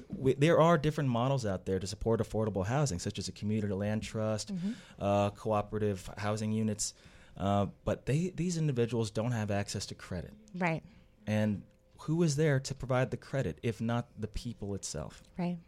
We, 0.09 0.35
there 0.35 0.61
are 0.61 0.79
different 0.79 1.11
models 1.11 1.47
out 1.47 1.65
there 1.65 1.79
to 1.79 1.87
support 1.87 2.21
affordable 2.21 2.67
housing, 2.67 2.99
such 2.99 3.19
as 3.19 3.29
a 3.29 3.33
community 3.33 3.73
land 3.73 4.03
trust, 4.03 4.55
mm-hmm. 4.55 4.73
uh, 4.99 5.31
cooperative 5.31 6.09
housing 6.19 6.53
units. 6.53 6.95
Uh, 7.37 7.67
but 7.85 8.07
they 8.07 8.33
these 8.35 8.57
individuals 8.57 9.11
don't 9.11 9.33
have 9.33 9.51
access 9.51 9.87
to 9.87 9.95
credit. 9.95 10.33
Right. 10.57 10.83
And 11.27 11.63
who 11.99 12.23
is 12.23 12.37
there 12.37 12.61
to 12.61 12.75
provide 12.75 13.11
the 13.11 13.17
credit 13.17 13.59
if 13.63 13.81
not 13.81 14.09
the 14.19 14.29
people 14.29 14.75
itself? 14.75 15.23
Right. 15.39 15.59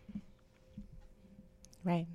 Right. 1.84 2.06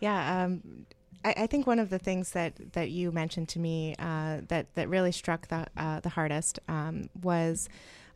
Yeah. 0.00 0.44
Um, 0.44 0.86
I, 1.24 1.34
I, 1.38 1.46
think 1.46 1.66
one 1.66 1.78
of 1.78 1.90
the 1.90 1.98
things 1.98 2.32
that, 2.32 2.72
that 2.72 2.90
you 2.90 3.10
mentioned 3.10 3.48
to 3.50 3.58
me 3.58 3.94
uh, 3.98 4.38
that 4.48 4.74
that 4.74 4.88
really 4.88 5.12
struck 5.12 5.48
the 5.48 5.66
uh, 5.76 6.00
the 6.00 6.10
hardest 6.10 6.58
um, 6.68 7.08
was 7.22 7.68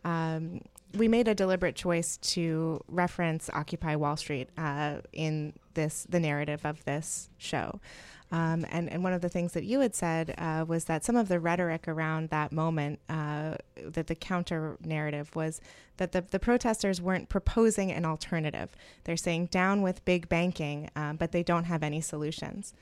um, 0.04 0.60
we 0.94 1.08
made 1.08 1.28
a 1.28 1.34
deliberate 1.34 1.76
choice 1.76 2.16
to 2.18 2.82
reference 2.88 3.50
Occupy 3.52 3.96
Wall 3.96 4.16
Street 4.16 4.48
uh, 4.56 4.96
in 5.12 5.52
this 5.74 6.06
the 6.08 6.20
narrative 6.20 6.64
of 6.64 6.84
this 6.84 7.30
show. 7.38 7.80
Um, 8.30 8.66
and, 8.70 8.90
and 8.90 9.02
one 9.02 9.14
of 9.14 9.22
the 9.22 9.28
things 9.30 9.52
that 9.52 9.64
you 9.64 9.80
had 9.80 9.94
said 9.94 10.34
uh, 10.36 10.64
was 10.68 10.84
that 10.84 11.02
some 11.04 11.16
of 11.16 11.28
the 11.28 11.40
rhetoric 11.40 11.88
around 11.88 12.28
that 12.28 12.52
moment, 12.52 12.98
uh, 13.08 13.54
that 13.82 14.06
the 14.06 14.14
counter 14.14 14.76
narrative 14.84 15.34
was 15.34 15.62
that 15.96 16.12
the, 16.12 16.20
the 16.20 16.38
protesters 16.38 17.00
weren't 17.00 17.30
proposing 17.30 17.90
an 17.90 18.04
alternative. 18.04 18.76
They're 19.04 19.16
saying 19.16 19.46
down 19.46 19.80
with 19.80 20.04
big 20.04 20.28
banking, 20.28 20.90
um, 20.94 21.16
but 21.16 21.32
they 21.32 21.42
don't 21.42 21.64
have 21.64 21.82
any 21.82 22.02
solutions. 22.02 22.74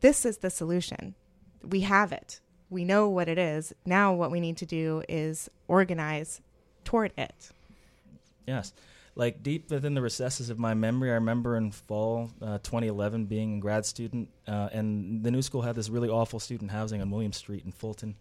This 0.00 0.24
is 0.24 0.38
the 0.38 0.50
solution. 0.50 1.14
We 1.62 1.80
have 1.82 2.10
it. 2.10 2.40
We 2.68 2.84
know 2.84 3.08
what 3.08 3.28
it 3.28 3.38
is. 3.38 3.72
Now, 3.84 4.12
what 4.12 4.30
we 4.30 4.40
need 4.40 4.56
to 4.58 4.66
do 4.66 5.02
is 5.08 5.48
organize 5.68 6.40
toward 6.84 7.12
it. 7.16 7.50
Yes. 8.46 8.72
Like 9.20 9.42
deep 9.42 9.70
within 9.70 9.92
the 9.92 10.00
recesses 10.00 10.48
of 10.48 10.58
my 10.58 10.72
memory, 10.72 11.10
I 11.10 11.14
remember 11.14 11.54
in 11.54 11.72
fall 11.72 12.30
uh, 12.40 12.56
2011 12.62 13.26
being 13.26 13.58
a 13.58 13.60
grad 13.60 13.84
student, 13.84 14.30
uh, 14.48 14.70
and 14.72 15.22
the 15.22 15.30
new 15.30 15.42
school 15.42 15.60
had 15.60 15.76
this 15.76 15.90
really 15.90 16.08
awful 16.08 16.40
student 16.40 16.70
housing 16.70 17.02
on 17.02 17.10
William 17.10 17.34
Street 17.34 17.62
in 17.66 17.70
Fulton. 17.70 18.16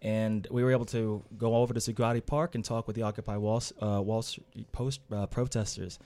And 0.00 0.48
we 0.50 0.64
were 0.64 0.72
able 0.72 0.86
to 0.86 1.22
go 1.36 1.56
over 1.56 1.74
to 1.74 1.80
Zuccotti 1.80 2.24
Park 2.24 2.54
and 2.54 2.64
talk 2.64 2.86
with 2.86 2.96
the 2.96 3.02
Occupy 3.02 3.36
Wall, 3.36 3.62
uh, 3.80 4.00
Wall 4.00 4.22
Street 4.22 4.72
Post 4.72 5.00
uh, 5.12 5.26
protesters. 5.26 5.98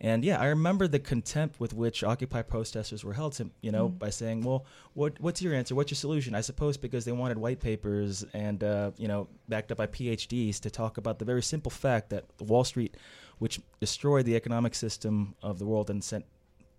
And 0.00 0.24
yeah, 0.24 0.40
I 0.40 0.46
remember 0.46 0.88
the 0.88 0.98
contempt 0.98 1.60
with 1.60 1.72
which 1.72 2.02
Occupy 2.02 2.42
protesters 2.42 3.04
were 3.04 3.12
held 3.12 3.34
to, 3.34 3.50
you 3.60 3.70
know, 3.70 3.90
mm. 3.90 3.98
by 3.98 4.10
saying, 4.10 4.42
"Well, 4.42 4.66
what 4.94 5.20
what's 5.20 5.40
your 5.40 5.54
answer? 5.54 5.76
What's 5.76 5.92
your 5.92 5.96
solution?" 5.96 6.34
I 6.34 6.40
suppose 6.40 6.76
because 6.76 7.04
they 7.04 7.12
wanted 7.12 7.38
white 7.38 7.60
papers 7.60 8.24
and 8.34 8.64
uh, 8.64 8.90
you 8.96 9.06
know, 9.06 9.28
backed 9.48 9.70
up 9.70 9.78
by 9.78 9.86
PhDs 9.86 10.58
to 10.60 10.70
talk 10.70 10.98
about 10.98 11.20
the 11.20 11.24
very 11.24 11.42
simple 11.42 11.70
fact 11.70 12.10
that 12.10 12.24
Wall 12.40 12.64
Street 12.64 12.96
which 13.44 13.60
destroyed 13.78 14.24
the 14.24 14.36
economic 14.36 14.74
system 14.74 15.34
of 15.42 15.58
the 15.58 15.66
world 15.66 15.90
and 15.90 16.02
sent 16.02 16.24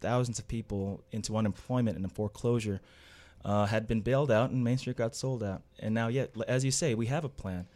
thousands 0.02 0.40
of 0.40 0.48
people 0.48 1.04
into 1.12 1.38
unemployment 1.38 1.96
and 1.96 2.12
foreclosure, 2.12 2.82
uh, 3.44 3.68
had 3.68 3.88
been 3.88 4.02
bailed 4.02 4.32
out 4.32 4.50
and 4.50 4.64
Main 4.64 4.80
Street 4.80 4.98
got 4.98 5.14
sold 5.14 5.44
out. 5.44 5.62
And 5.78 5.94
now, 5.94 6.08
yet, 6.08 6.32
as 6.48 6.66
you 6.66 6.72
say, 6.72 6.96
we 6.96 7.06
have 7.06 7.24
a 7.24 7.30
plan. 7.30 7.68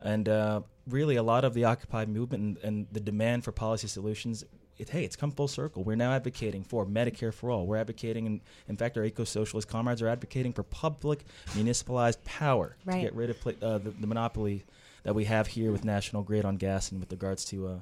And 0.00 0.30
uh, 0.30 0.62
really, 0.88 1.16
a 1.16 1.22
lot 1.22 1.44
of 1.44 1.52
the 1.52 1.64
Occupy 1.64 2.06
movement 2.06 2.42
and, 2.42 2.56
and 2.64 2.86
the 2.90 3.00
demand 3.00 3.44
for 3.44 3.52
policy 3.52 3.86
solutions 3.86 4.46
it, 4.78 4.88
hey, 4.88 5.04
it's 5.04 5.16
come 5.16 5.32
full 5.32 5.48
circle. 5.48 5.84
We're 5.84 5.96
now 5.96 6.12
advocating 6.12 6.64
for 6.64 6.86
Medicare 6.86 7.34
for 7.34 7.50
all. 7.50 7.66
We're 7.66 7.76
advocating, 7.76 8.26
and 8.26 8.40
in 8.68 8.76
fact, 8.78 8.96
our 8.96 9.04
eco-socialist 9.04 9.68
comrades 9.68 10.00
are 10.00 10.08
advocating 10.08 10.52
for 10.52 10.62
public 10.62 11.24
municipalized 11.54 12.24
power 12.24 12.76
right. 12.86 12.94
to 12.94 13.00
get 13.00 13.14
rid 13.14 13.30
of 13.30 13.46
uh, 13.46 13.78
the, 13.78 13.90
the, 13.90 14.06
monopoly 14.06 14.64
that 15.02 15.16
we 15.16 15.24
have 15.24 15.48
here 15.48 15.72
with 15.72 15.84
National 15.84 16.22
Grid 16.22 16.44
on 16.44 16.56
gas 16.56 16.92
and 16.92 17.00
with 17.00 17.10
regards 17.10 17.44
to 17.46 17.66
uh, 17.66 17.80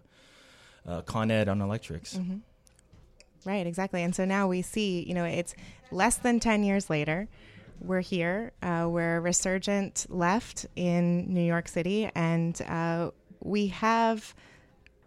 uh, 0.86 1.02
Con 1.02 1.30
Ed 1.30 1.48
on 1.48 1.60
electrics. 1.60 2.14
Mm-hmm. 2.14 2.38
Right, 3.44 3.66
exactly. 3.66 4.02
And 4.02 4.14
so 4.14 4.24
now 4.24 4.48
we 4.48 4.62
see, 4.62 5.04
you 5.06 5.14
know, 5.14 5.24
it's 5.24 5.54
less 5.90 6.16
than 6.16 6.40
10 6.40 6.64
years 6.64 6.90
later. 6.90 7.28
We're 7.80 8.00
here. 8.00 8.52
Uh, 8.60 8.88
we're 8.90 9.20
resurgent 9.20 10.06
left 10.08 10.66
in 10.74 11.32
New 11.32 11.42
York 11.42 11.68
City, 11.68 12.10
and 12.14 12.60
uh, 12.62 13.10
we 13.40 13.68
have. 13.68 14.34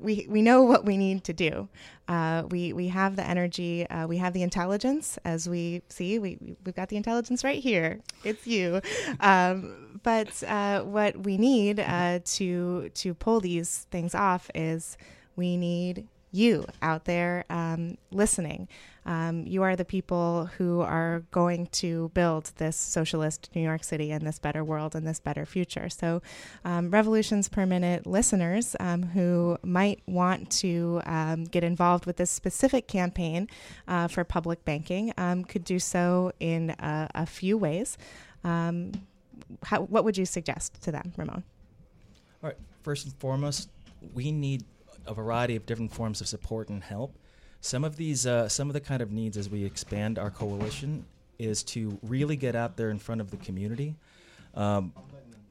We, 0.02 0.26
we 0.30 0.42
know 0.42 0.64
what 0.64 0.86
we 0.86 0.96
need 0.96 1.26
to 1.26 1.34
do. 1.34 1.68
Uh, 2.08 2.44
we, 2.50 2.72
we 2.72 2.88
have 2.88 3.18
the 3.18 3.28
energy, 3.28 3.86
uh, 3.90 4.08
we 4.08 4.16
have 4.16 4.32
the 4.32 4.44
intelligence, 4.44 5.20
as 5.26 5.50
we 5.50 5.82
see. 5.90 6.20
We, 6.20 6.38
we've 6.64 6.74
got 6.74 6.88
the 6.88 6.96
intelligence 6.96 7.44
right 7.44 7.62
here. 7.62 8.00
It's 8.24 8.48
you. 8.48 8.80
Um, 9.20 10.00
but 10.02 10.42
uh, 10.44 10.84
what 10.84 11.26
we 11.26 11.38
need 11.38 11.82
uh, 11.82 12.20
to, 12.24 12.88
to 12.88 13.14
pull 13.14 13.42
these 13.42 13.88
things 13.92 14.16
off 14.16 14.50
is 14.56 14.98
we 15.40 15.56
need 15.56 16.06
you 16.32 16.66
out 16.82 17.06
there 17.06 17.46
um, 17.50 17.98
listening. 18.12 18.68
Um, 19.06 19.48
you 19.48 19.64
are 19.64 19.76
the 19.76 19.86
people 19.86 20.46
who 20.58 20.82
are 20.82 21.24
going 21.32 21.68
to 21.68 22.12
build 22.14 22.52
this 22.58 22.76
socialist 22.76 23.50
New 23.56 23.62
York 23.62 23.84
City 23.84 24.12
and 24.12 24.28
this 24.28 24.38
better 24.38 24.64
world 24.64 24.94
and 24.96 25.08
this 25.08 25.20
better 25.20 25.46
future. 25.48 25.90
So, 25.90 26.22
um, 26.64 26.92
Revolutions 26.92 27.48
Per 27.50 27.66
Minute 27.66 28.06
listeners 28.06 28.76
um, 28.80 29.02
who 29.02 29.58
might 29.64 30.02
want 30.06 30.52
to 30.60 31.02
um, 31.06 31.46
get 31.46 31.64
involved 31.64 32.06
with 32.06 32.18
this 32.18 32.30
specific 32.30 32.88
campaign 32.88 33.48
uh, 33.88 34.08
for 34.08 34.24
public 34.24 34.64
banking 34.66 35.12
um, 35.18 35.44
could 35.44 35.64
do 35.64 35.80
so 35.80 36.32
in 36.40 36.72
a, 36.72 37.10
a 37.16 37.26
few 37.26 37.58
ways. 37.58 37.98
How, 38.44 39.82
what 39.82 40.04
would 40.04 40.18
you 40.18 40.26
suggest 40.26 40.80
to 40.84 40.92
them, 40.92 41.14
Ramon? 41.18 41.44
All 42.44 42.50
right. 42.50 42.58
First 42.84 43.06
and 43.06 43.16
foremost, 43.16 43.70
we 44.14 44.32
need 44.32 44.64
a 45.10 45.14
variety 45.14 45.56
of 45.56 45.66
different 45.66 45.92
forms 45.92 46.22
of 46.22 46.28
support 46.28 46.70
and 46.70 46.84
help. 46.84 47.18
Some 47.62 47.84
of 47.84 47.98
these, 47.98 48.26
uh, 48.26 48.48
some 48.48 48.70
of 48.70 48.74
the 48.74 48.80
kind 48.80 49.02
of 49.02 49.12
needs 49.12 49.36
as 49.36 49.50
we 49.50 49.66
expand 49.66 50.18
our 50.18 50.30
coalition 50.30 51.06
is 51.40 51.64
to 51.64 51.98
really 52.04 52.36
get 52.36 52.56
out 52.56 52.78
there 52.78 52.90
in 52.90 53.00
front 53.00 53.20
of 53.20 53.32
the 53.32 53.38
community, 53.38 53.96
um, 54.56 54.94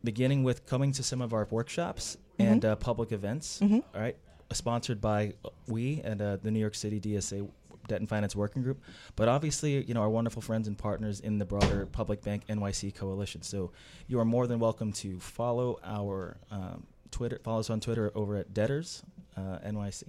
beginning 0.05 0.45
with 0.45 0.65
coming 0.67 0.93
to 0.93 1.03
some 1.03 1.21
of 1.21 1.35
our 1.35 1.47
workshops 1.51 2.17
mm-hmm. 2.39 2.53
and 2.53 2.65
uh, 2.65 2.77
public 2.77 3.13
events. 3.13 3.59
Mm-hmm. 3.61 3.81
All 3.95 4.01
right, 4.01 4.17
sponsored 4.53 5.01
by 5.01 5.35
we 5.67 6.01
and 6.05 6.23
uh, 6.23 6.37
the 6.37 6.51
New 6.51 6.61
York 6.61 6.75
City 6.75 7.01
DSA 7.01 7.47
Debt 7.89 8.01
and 8.01 8.09
Finance 8.09 8.37
Working 8.37 8.63
Group, 8.63 8.83
but 9.17 9.29
obviously, 9.29 9.83
you 9.85 9.95
know, 9.95 10.03
our 10.03 10.11
wonderful 10.11 10.43
friends 10.43 10.69
and 10.69 10.77
partners 10.77 11.21
in 11.21 11.39
the 11.39 11.45
broader 11.45 11.87
Public 11.87 12.23
Bank 12.23 12.47
NYC 12.49 12.95
coalition. 12.95 13.43
So 13.43 13.73
you 14.07 14.21
are 14.21 14.27
more 14.27 14.47
than 14.47 14.59
welcome 14.59 14.93
to 14.95 15.19
follow 15.19 15.81
our 15.83 16.37
um, 16.51 16.87
Twitter, 17.11 17.41
follow 17.43 17.61
us 17.61 17.71
on 17.71 17.81
Twitter 17.81 18.13
over 18.15 18.37
at 18.37 18.53
Debtors 18.55 19.03
uh, 19.37 19.59
NYC, 19.67 20.05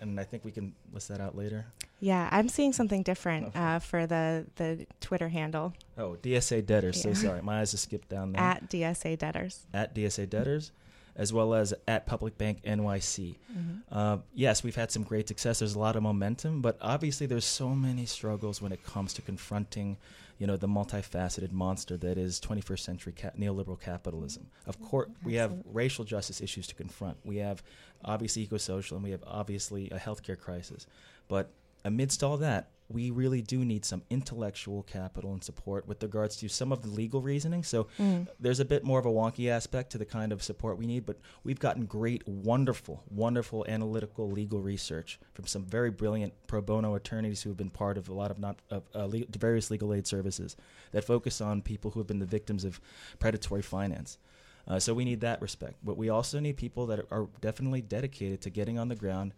and 0.00 0.18
I 0.18 0.24
think 0.24 0.44
we 0.44 0.52
can 0.52 0.74
list 0.92 1.08
that 1.08 1.20
out 1.20 1.36
later. 1.36 1.66
Yeah, 2.00 2.28
I'm 2.30 2.48
seeing 2.48 2.72
something 2.72 3.02
different 3.02 3.56
uh, 3.56 3.78
for 3.78 4.06
the 4.06 4.46
the 4.56 4.86
Twitter 5.00 5.28
handle. 5.28 5.72
Oh, 5.96 6.16
DSA 6.22 6.66
Debtors. 6.66 7.04
Yeah. 7.04 7.14
So 7.14 7.26
sorry, 7.28 7.42
my 7.42 7.60
eyes 7.60 7.72
have 7.72 7.80
skipped 7.80 8.08
down 8.08 8.32
there. 8.32 8.42
At 8.42 8.68
DSA 8.68 9.18
Debtors. 9.18 9.66
At 9.72 9.94
DSA 9.94 10.28
Debtors 10.28 10.72
as 11.16 11.32
well 11.32 11.54
as 11.54 11.72
at 11.86 12.06
Public 12.06 12.36
Bank 12.36 12.62
NYC. 12.64 13.36
Mm-hmm. 13.52 13.72
Uh, 13.90 14.18
yes, 14.34 14.62
we've 14.64 14.74
had 14.74 14.90
some 14.90 15.02
great 15.02 15.28
success. 15.28 15.60
There's 15.60 15.74
a 15.74 15.78
lot 15.78 15.96
of 15.96 16.02
momentum, 16.02 16.60
but 16.60 16.76
obviously 16.80 17.26
there's 17.26 17.44
so 17.44 17.70
many 17.70 18.06
struggles 18.06 18.60
when 18.60 18.72
it 18.72 18.84
comes 18.84 19.14
to 19.14 19.22
confronting, 19.22 19.96
you 20.38 20.46
know, 20.46 20.56
the 20.56 20.66
multifaceted 20.66 21.52
monster 21.52 21.96
that 21.98 22.18
is 22.18 22.40
21st 22.40 22.80
century 22.80 23.14
ca- 23.16 23.30
neoliberal 23.38 23.80
capitalism. 23.80 24.46
Of 24.66 24.80
course, 24.82 25.08
we 25.22 25.34
have 25.34 25.54
racial 25.72 26.04
justice 26.04 26.40
issues 26.40 26.66
to 26.68 26.74
confront. 26.74 27.16
We 27.24 27.36
have 27.36 27.62
obviously 28.04 28.42
eco-social, 28.42 28.96
and 28.96 29.04
we 29.04 29.12
have 29.12 29.22
obviously 29.26 29.90
a 29.90 29.98
healthcare 29.98 30.38
crisis. 30.38 30.86
But 31.28 31.50
amidst 31.84 32.22
all 32.24 32.36
that, 32.38 32.68
we 32.88 33.10
really 33.10 33.40
do 33.40 33.64
need 33.64 33.84
some 33.84 34.02
intellectual 34.10 34.82
capital 34.82 35.32
and 35.32 35.42
support 35.42 35.88
with 35.88 36.02
regards 36.02 36.36
to 36.36 36.48
some 36.48 36.70
of 36.70 36.82
the 36.82 36.88
legal 36.88 37.22
reasoning. 37.22 37.62
So 37.62 37.88
mm. 37.98 38.26
there's 38.38 38.60
a 38.60 38.64
bit 38.64 38.84
more 38.84 38.98
of 38.98 39.06
a 39.06 39.10
wonky 39.10 39.48
aspect 39.48 39.90
to 39.92 39.98
the 39.98 40.04
kind 40.04 40.32
of 40.32 40.42
support 40.42 40.78
we 40.78 40.86
need, 40.86 41.06
but 41.06 41.18
we've 41.44 41.58
gotten 41.58 41.86
great, 41.86 42.26
wonderful, 42.28 43.02
wonderful 43.10 43.64
analytical 43.68 44.30
legal 44.30 44.60
research 44.60 45.18
from 45.32 45.46
some 45.46 45.64
very 45.64 45.90
brilliant 45.90 46.34
pro 46.46 46.60
bono 46.60 46.94
attorneys 46.94 47.42
who 47.42 47.50
have 47.50 47.56
been 47.56 47.70
part 47.70 47.96
of 47.96 48.08
a 48.08 48.12
lot 48.12 48.30
of 48.30 48.38
not 48.38 48.60
of 48.70 48.84
uh, 48.94 49.08
various 49.38 49.70
legal 49.70 49.94
aid 49.94 50.06
services 50.06 50.56
that 50.92 51.04
focus 51.04 51.40
on 51.40 51.62
people 51.62 51.90
who 51.90 52.00
have 52.00 52.06
been 52.06 52.18
the 52.18 52.26
victims 52.26 52.64
of 52.64 52.80
predatory 53.18 53.62
finance. 53.62 54.18
Uh, 54.66 54.78
so 54.78 54.94
we 54.94 55.04
need 55.04 55.20
that 55.20 55.42
respect, 55.42 55.74
but 55.82 55.96
we 55.96 56.08
also 56.08 56.40
need 56.40 56.56
people 56.56 56.86
that 56.86 57.00
are 57.10 57.28
definitely 57.40 57.82
dedicated 57.82 58.40
to 58.40 58.50
getting 58.50 58.78
on 58.78 58.88
the 58.88 58.96
ground 58.96 59.32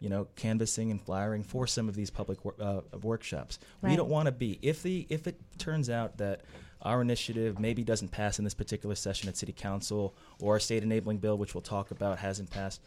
you 0.00 0.08
know, 0.08 0.26
canvassing 0.34 0.90
and 0.90 1.00
flyering 1.00 1.42
for 1.42 1.66
some 1.66 1.88
of 1.88 1.94
these 1.94 2.10
public 2.10 2.44
wor- 2.44 2.54
uh, 2.60 2.80
workshops. 3.02 3.58
Right. 3.82 3.90
We 3.90 3.96
don't 3.96 4.08
want 4.08 4.26
to 4.26 4.32
be 4.32 4.58
if 4.62 4.82
the 4.82 5.06
if 5.08 5.26
it 5.26 5.38
turns 5.58 5.90
out 5.90 6.16
that 6.18 6.40
our 6.82 7.02
initiative 7.02 7.60
maybe 7.60 7.84
doesn't 7.84 8.08
pass 8.08 8.38
in 8.38 8.44
this 8.44 8.54
particular 8.54 8.94
session 8.94 9.28
at 9.28 9.36
City 9.36 9.52
Council 9.52 10.14
or 10.40 10.54
our 10.54 10.60
state 10.60 10.82
enabling 10.82 11.18
bill, 11.18 11.36
which 11.36 11.54
we'll 11.54 11.60
talk 11.60 11.90
about, 11.90 12.18
hasn't 12.18 12.50
passed. 12.50 12.80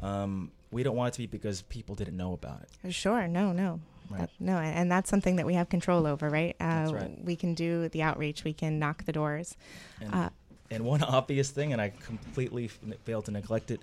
Um, 0.00 0.50
we 0.72 0.82
don't 0.82 0.96
want 0.96 1.08
it 1.08 1.12
to 1.12 1.18
be 1.20 1.26
because 1.26 1.62
people 1.62 1.94
didn't 1.94 2.16
know 2.16 2.32
about 2.32 2.62
it. 2.62 2.92
Sure, 2.92 3.28
no, 3.28 3.52
no. 3.52 3.80
Right. 4.10 4.20
That, 4.20 4.30
no, 4.38 4.56
and 4.58 4.90
that's 4.90 5.08
something 5.08 5.36
that 5.36 5.46
we 5.46 5.54
have 5.54 5.68
control 5.68 6.06
over, 6.06 6.28
right? 6.28 6.54
Uh, 6.60 6.90
right? 6.92 7.24
We 7.24 7.36
can 7.36 7.54
do 7.54 7.88
the 7.88 8.02
outreach, 8.02 8.44
we 8.44 8.52
can 8.52 8.78
knock 8.78 9.04
the 9.04 9.12
doors. 9.12 9.56
And, 10.00 10.14
uh, 10.14 10.30
and 10.70 10.84
one 10.84 11.02
obvious 11.02 11.50
thing, 11.50 11.72
and 11.72 11.80
I 11.80 11.90
completely 11.90 12.66
f- 12.66 12.78
failed 13.04 13.26
to 13.26 13.30
neglect 13.30 13.70
it, 13.70 13.80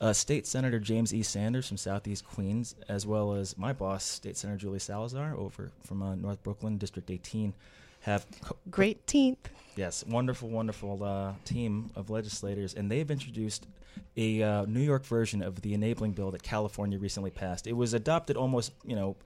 uh, 0.00 0.12
State 0.12 0.46
Senator 0.46 0.78
James 0.78 1.14
E. 1.14 1.22
Sanders 1.22 1.68
from 1.68 1.76
Southeast 1.76 2.26
Queens, 2.26 2.74
as 2.88 3.06
well 3.06 3.34
as 3.34 3.56
my 3.56 3.72
boss, 3.72 4.04
State 4.04 4.36
Senator 4.36 4.58
Julie 4.58 4.78
Salazar, 4.78 5.34
over 5.36 5.70
from 5.84 6.02
uh, 6.02 6.14
North 6.14 6.42
Brooklyn, 6.42 6.78
District 6.78 7.10
18, 7.10 7.54
have 8.00 8.26
co- 8.42 8.56
great 8.70 9.06
team. 9.06 9.36
Yes, 9.76 10.04
wonderful, 10.06 10.48
wonderful 10.48 11.02
uh, 11.02 11.32
team 11.44 11.90
of 11.94 12.10
legislators, 12.10 12.74
and 12.74 12.90
they've 12.90 13.10
introduced 13.10 13.66
a 14.16 14.42
uh, 14.42 14.64
New 14.66 14.80
York 14.80 15.04
version 15.04 15.42
of 15.42 15.62
the 15.62 15.72
enabling 15.74 16.12
bill 16.12 16.30
that 16.32 16.42
California 16.42 16.98
recently 16.98 17.30
passed. 17.30 17.66
It 17.66 17.72
was 17.72 17.94
adopted 17.94 18.36
almost, 18.36 18.72
you 18.84 18.96
know, 18.96 19.16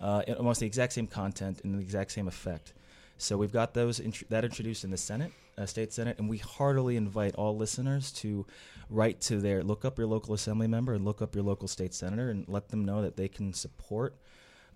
uh, 0.00 0.22
almost 0.38 0.60
the 0.60 0.66
exact 0.66 0.92
same 0.92 1.06
content 1.06 1.60
and 1.64 1.74
the 1.74 1.80
exact 1.80 2.12
same 2.12 2.28
effect. 2.28 2.72
So 3.18 3.36
we've 3.36 3.52
got 3.52 3.74
those 3.74 4.00
int- 4.00 4.28
that 4.30 4.44
introduced 4.44 4.84
in 4.84 4.90
the 4.90 4.96
Senate, 4.96 5.32
uh, 5.60 5.66
state 5.66 5.92
senate, 5.92 6.18
and 6.18 6.28
we 6.28 6.38
heartily 6.38 6.96
invite 6.96 7.34
all 7.34 7.56
listeners 7.56 8.10
to 8.12 8.46
write 8.88 9.20
to 9.20 9.38
their 9.38 9.62
look 9.62 9.84
up 9.84 9.98
your 9.98 10.06
local 10.06 10.34
assembly 10.34 10.66
member 10.66 10.94
and 10.94 11.04
look 11.04 11.22
up 11.22 11.34
your 11.34 11.44
local 11.44 11.68
state 11.68 11.94
senator 11.94 12.30
and 12.30 12.48
let 12.48 12.68
them 12.68 12.84
know 12.84 13.02
that 13.02 13.16
they 13.16 13.28
can 13.28 13.52
support 13.52 14.16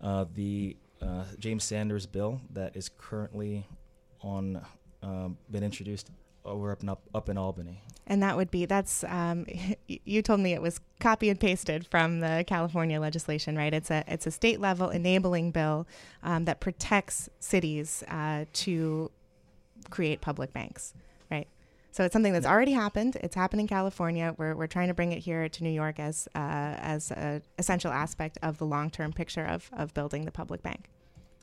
uh, 0.00 0.24
the 0.34 0.76
uh, 1.02 1.24
James 1.38 1.64
Sanders 1.64 2.06
bill 2.06 2.40
that 2.52 2.76
is 2.76 2.88
currently 2.88 3.66
on 4.20 4.64
um, 5.02 5.36
been 5.50 5.62
introduced 5.62 6.10
over 6.44 6.72
up 6.72 6.82
in, 6.82 6.88
up, 6.88 7.02
up 7.14 7.28
in 7.28 7.38
Albany. 7.38 7.82
And 8.06 8.22
that 8.22 8.36
would 8.36 8.50
be 8.50 8.66
that's 8.66 9.02
um, 9.04 9.46
you 9.88 10.22
told 10.22 10.40
me 10.40 10.52
it 10.52 10.62
was 10.62 10.80
copy 11.00 11.30
and 11.30 11.40
pasted 11.40 11.86
from 11.86 12.20
the 12.20 12.44
California 12.46 13.00
legislation, 13.00 13.56
right? 13.56 13.72
It's 13.72 13.90
a 13.90 14.04
it's 14.06 14.26
a 14.26 14.30
state 14.30 14.60
level 14.60 14.90
enabling 14.90 15.52
bill 15.52 15.86
um, 16.22 16.44
that 16.44 16.60
protects 16.60 17.28
cities 17.40 18.04
uh, 18.08 18.44
to 18.52 19.10
create 19.90 20.20
public 20.20 20.52
banks, 20.52 20.94
right? 21.30 21.46
So 21.92 22.04
it's 22.04 22.12
something 22.12 22.32
that's 22.32 22.46
already 22.46 22.72
happened. 22.72 23.16
It's 23.22 23.36
happened 23.36 23.60
in 23.60 23.68
California. 23.68 24.34
We're, 24.36 24.56
we're 24.56 24.66
trying 24.66 24.88
to 24.88 24.94
bring 24.94 25.12
it 25.12 25.20
here 25.20 25.48
to 25.48 25.62
New 25.62 25.70
York 25.70 26.00
as 26.00 26.28
uh, 26.34 26.38
as 26.38 27.12
an 27.12 27.42
essential 27.58 27.92
aspect 27.92 28.36
of 28.42 28.58
the 28.58 28.66
long 28.66 28.90
term 28.90 29.12
picture 29.12 29.44
of, 29.44 29.70
of 29.72 29.94
building 29.94 30.24
the 30.24 30.32
public 30.32 30.62
bank. 30.62 30.90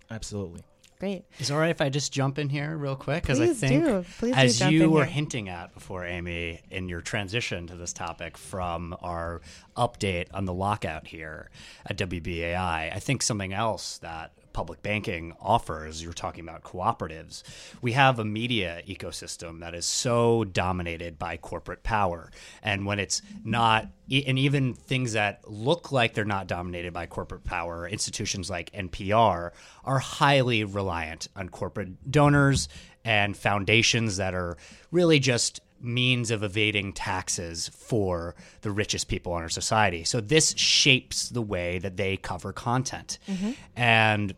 Absolutely. 0.10 0.62
Great. 1.00 1.24
Is 1.40 1.50
it 1.50 1.54
all 1.54 1.60
right 1.60 1.72
if 1.72 1.82
I 1.82 1.90
just 1.90 2.14
jump 2.14 2.38
in 2.38 2.48
here 2.50 2.78
real 2.78 2.96
quick? 2.96 3.24
Because 3.24 3.40
I 3.40 3.48
Please 3.48 3.60
think, 3.60 3.84
do. 3.86 4.06
Please 4.20 4.36
do 4.36 4.40
as 4.40 4.60
jump 4.60 4.72
you 4.72 4.84
in 4.84 4.92
were 4.92 5.04
here. 5.06 5.14
hinting 5.14 5.50
at 5.50 5.74
before, 5.74 6.06
Amy, 6.06 6.62
in 6.70 6.90
your 6.90 7.02
transition 7.02 7.66
to 7.68 7.76
this 7.76 7.92
topic 7.92 8.38
from 8.38 8.96
our 9.02 9.42
update 9.76 10.28
on 10.32 10.46
the 10.46 10.54
lockout 10.54 11.08
here 11.08 11.50
at 11.88 11.98
WBAI, 11.98 12.94
I 12.96 13.00
think 13.00 13.24
something 13.24 13.52
else 13.52 13.98
that 14.00 14.34
public 14.54 14.82
banking 14.82 15.34
offers, 15.40 16.04
you're 16.04 16.14
talking 16.14 16.44
about 16.48 16.64
cooperatives. 16.64 17.44
We 17.82 17.94
have 17.94 18.20
a 18.20 18.26
media 18.26 18.82
ecosystem 18.88 19.60
that 19.60 19.74
is 19.76 19.86
so 19.86 20.44
dominated 20.44 21.18
by 21.18 21.38
corporate 21.38 21.84
power. 21.84 22.32
And 22.62 22.86
when 22.86 23.00
it's 23.00 23.22
not, 23.44 23.88
and 24.12 24.38
even 24.40 24.74
things 24.74 25.14
that 25.14 25.50
look 25.50 25.92
like 25.92 26.14
they're 26.14 26.26
not 26.26 26.48
dominated 26.48 26.94
by 26.94 27.06
corporate 27.06 27.44
power, 27.44 27.88
institutions 27.88 28.50
like 28.50 28.72
NPR 28.72 29.52
are 29.84 30.00
highly 30.00 30.64
reliant 30.64 31.28
on 31.36 31.50
corporate 31.50 32.12
donors 32.12 32.68
and 33.04 33.36
foundations 33.36 34.18
that 34.18 34.34
are 34.34 34.58
really 34.92 35.20
just 35.20 35.62
means 35.84 36.32
of 36.32 36.44
evading 36.44 36.94
taxes 36.94 37.70
for 37.70 38.36
the 38.62 38.72
richest 38.72 39.08
people 39.08 39.36
in 39.36 39.44
our 39.44 39.50
society. 39.50 40.04
So 40.04 40.22
this 40.22 40.54
shapes 40.58 41.30
the 41.30 41.42
way 41.42 41.80
that 41.80 41.98
they 41.98 42.18
cover 42.18 42.54
content. 42.54 43.18
Mm-hmm. 43.28 43.52
And 43.76 44.36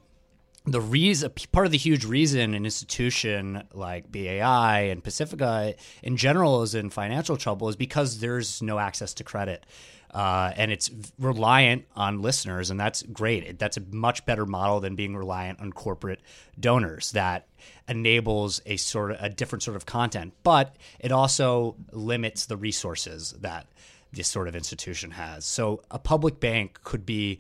the 0.65 0.81
reason 0.81 1.31
part 1.51 1.65
of 1.65 1.71
the 1.71 1.77
huge 1.77 2.05
reason 2.05 2.53
an 2.53 2.65
institution 2.65 3.63
like 3.73 4.11
BAI 4.11 4.89
and 4.91 5.03
Pacifica 5.03 5.75
in 6.01 6.15
general 6.15 6.61
is 6.63 6.73
in 6.73 6.89
financial 6.89 7.35
trouble 7.35 7.67
is 7.67 7.75
because 7.75 8.19
there's 8.19 8.61
no 8.61 8.79
access 8.79 9.13
to 9.15 9.23
credit. 9.23 9.65
Uh, 10.13 10.53
and 10.57 10.71
it's 10.71 10.91
reliant 11.17 11.85
on 11.95 12.21
listeners, 12.21 12.69
and 12.69 12.79
that's 12.79 13.01
great. 13.01 13.57
That's 13.57 13.77
a 13.77 13.81
much 13.91 14.27
better 14.27 14.45
model 14.45 14.79
than 14.79 14.95
being 14.95 15.17
reliant 15.17 15.59
on 15.59 15.73
corporate 15.73 16.21
donors. 16.59 17.13
That 17.13 17.47
enables 17.87 18.61
a 18.67 18.77
sort 18.77 19.11
of 19.11 19.17
a 19.19 19.29
different 19.29 19.63
sort 19.63 19.75
of 19.75 19.87
content, 19.87 20.33
but 20.43 20.75
it 20.99 21.11
also 21.11 21.75
limits 21.91 22.45
the 22.45 22.57
resources 22.57 23.33
that 23.41 23.65
this 24.11 24.27
sort 24.27 24.47
of 24.47 24.55
institution 24.55 25.09
has. 25.11 25.45
So 25.45 25.81
a 25.89 25.97
public 25.97 26.39
bank 26.39 26.79
could 26.83 27.07
be 27.07 27.39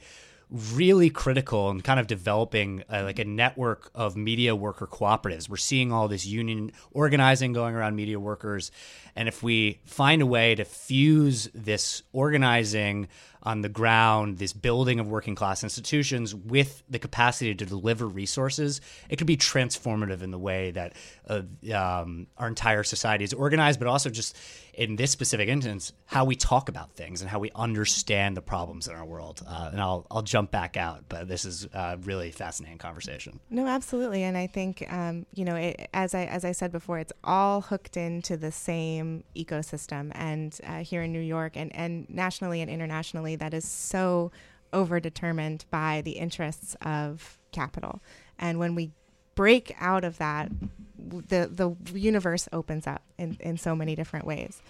really 0.53 1.09
critical 1.09 1.71
in 1.71 1.81
kind 1.81 1.99
of 1.99 2.05
developing 2.05 2.83
uh, 2.91 3.01
like 3.03 3.17
a 3.17 3.25
network 3.25 3.89
of 3.95 4.15
media 4.15 4.55
worker 4.55 4.85
cooperatives. 4.85 5.49
We're 5.49 5.57
seeing 5.57 5.91
all 5.91 6.07
this 6.07 6.27
union 6.27 6.71
organizing 6.91 7.53
going 7.53 7.73
around 7.73 7.95
media 7.95 8.19
workers. 8.19 8.71
And 9.15 9.27
if 9.27 9.41
we 9.41 9.79
find 9.83 10.21
a 10.21 10.27
way 10.27 10.53
to 10.53 10.63
fuse 10.63 11.49
this 11.55 12.03
organizing 12.13 13.07
on 13.43 13.61
the 13.61 13.69
ground, 13.69 14.37
this 14.37 14.53
building 14.53 14.99
of 14.99 15.07
working 15.07 15.35
class 15.35 15.63
institutions 15.63 16.33
with 16.33 16.81
the 16.89 16.99
capacity 16.99 17.53
to 17.53 17.65
deliver 17.65 18.07
resources, 18.07 18.81
it 19.09 19.17
could 19.17 19.27
be 19.27 19.37
transformative 19.37 20.21
in 20.21 20.31
the 20.31 20.39
way 20.39 20.71
that 20.71 20.93
uh, 21.27 21.41
um, 21.73 22.27
our 22.37 22.47
entire 22.47 22.83
society 22.83 23.23
is 23.23 23.33
organized, 23.33 23.79
but 23.79 23.87
also 23.87 24.09
just 24.09 24.37
in 24.73 24.95
this 24.95 25.11
specific 25.11 25.49
instance, 25.49 25.93
how 26.05 26.25
we 26.25 26.35
talk 26.35 26.67
about 26.67 26.95
things 26.95 27.21
and 27.21 27.29
how 27.29 27.37
we 27.37 27.51
understand 27.53 28.35
the 28.35 28.41
problems 28.41 28.87
in 28.87 28.95
our 28.95 29.05
world. 29.05 29.41
Uh, 29.47 29.69
and 29.71 29.79
I'll, 29.79 30.07
I'll 30.09 30.23
jump 30.23 30.49
back 30.49 30.77
out, 30.77 31.03
but 31.09 31.27
this 31.27 31.45
is 31.45 31.67
a 31.73 31.97
really 32.01 32.31
fascinating 32.31 32.79
conversation. 32.79 33.39
No, 33.49 33.67
absolutely, 33.67 34.23
and 34.23 34.35
I 34.35 34.47
think 34.47 34.91
um, 34.91 35.25
you 35.33 35.45
know, 35.45 35.55
it, 35.55 35.89
as 35.93 36.15
I 36.15 36.25
as 36.25 36.43
I 36.45 36.51
said 36.51 36.71
before, 36.71 36.99
it's 36.99 37.13
all 37.23 37.61
hooked 37.61 37.97
into 37.97 38.37
the 38.37 38.51
same 38.51 39.23
ecosystem, 39.35 40.11
and 40.15 40.57
uh, 40.65 40.79
here 40.79 41.03
in 41.03 41.11
New 41.11 41.19
York 41.19 41.53
and 41.55 41.75
and 41.75 42.09
nationally 42.09 42.61
and 42.61 42.69
internationally, 42.69 43.32
that 43.35 43.53
is 43.53 43.67
so 43.67 44.31
overdetermined 44.71 45.65
by 45.69 46.01
the 46.03 46.11
interests 46.11 46.75
of 46.81 47.37
capital, 47.51 48.01
and 48.39 48.59
when 48.59 48.75
we 48.75 48.91
break 49.35 49.75
out 49.79 50.03
of 50.03 50.17
that, 50.17 50.51
the 50.97 51.49
the 51.51 51.99
universe 51.99 52.47
opens 52.53 52.87
up 52.87 53.03
in, 53.17 53.37
in 53.39 53.57
so 53.57 53.75
many 53.75 53.95
different 53.95 54.25
ways. 54.25 54.61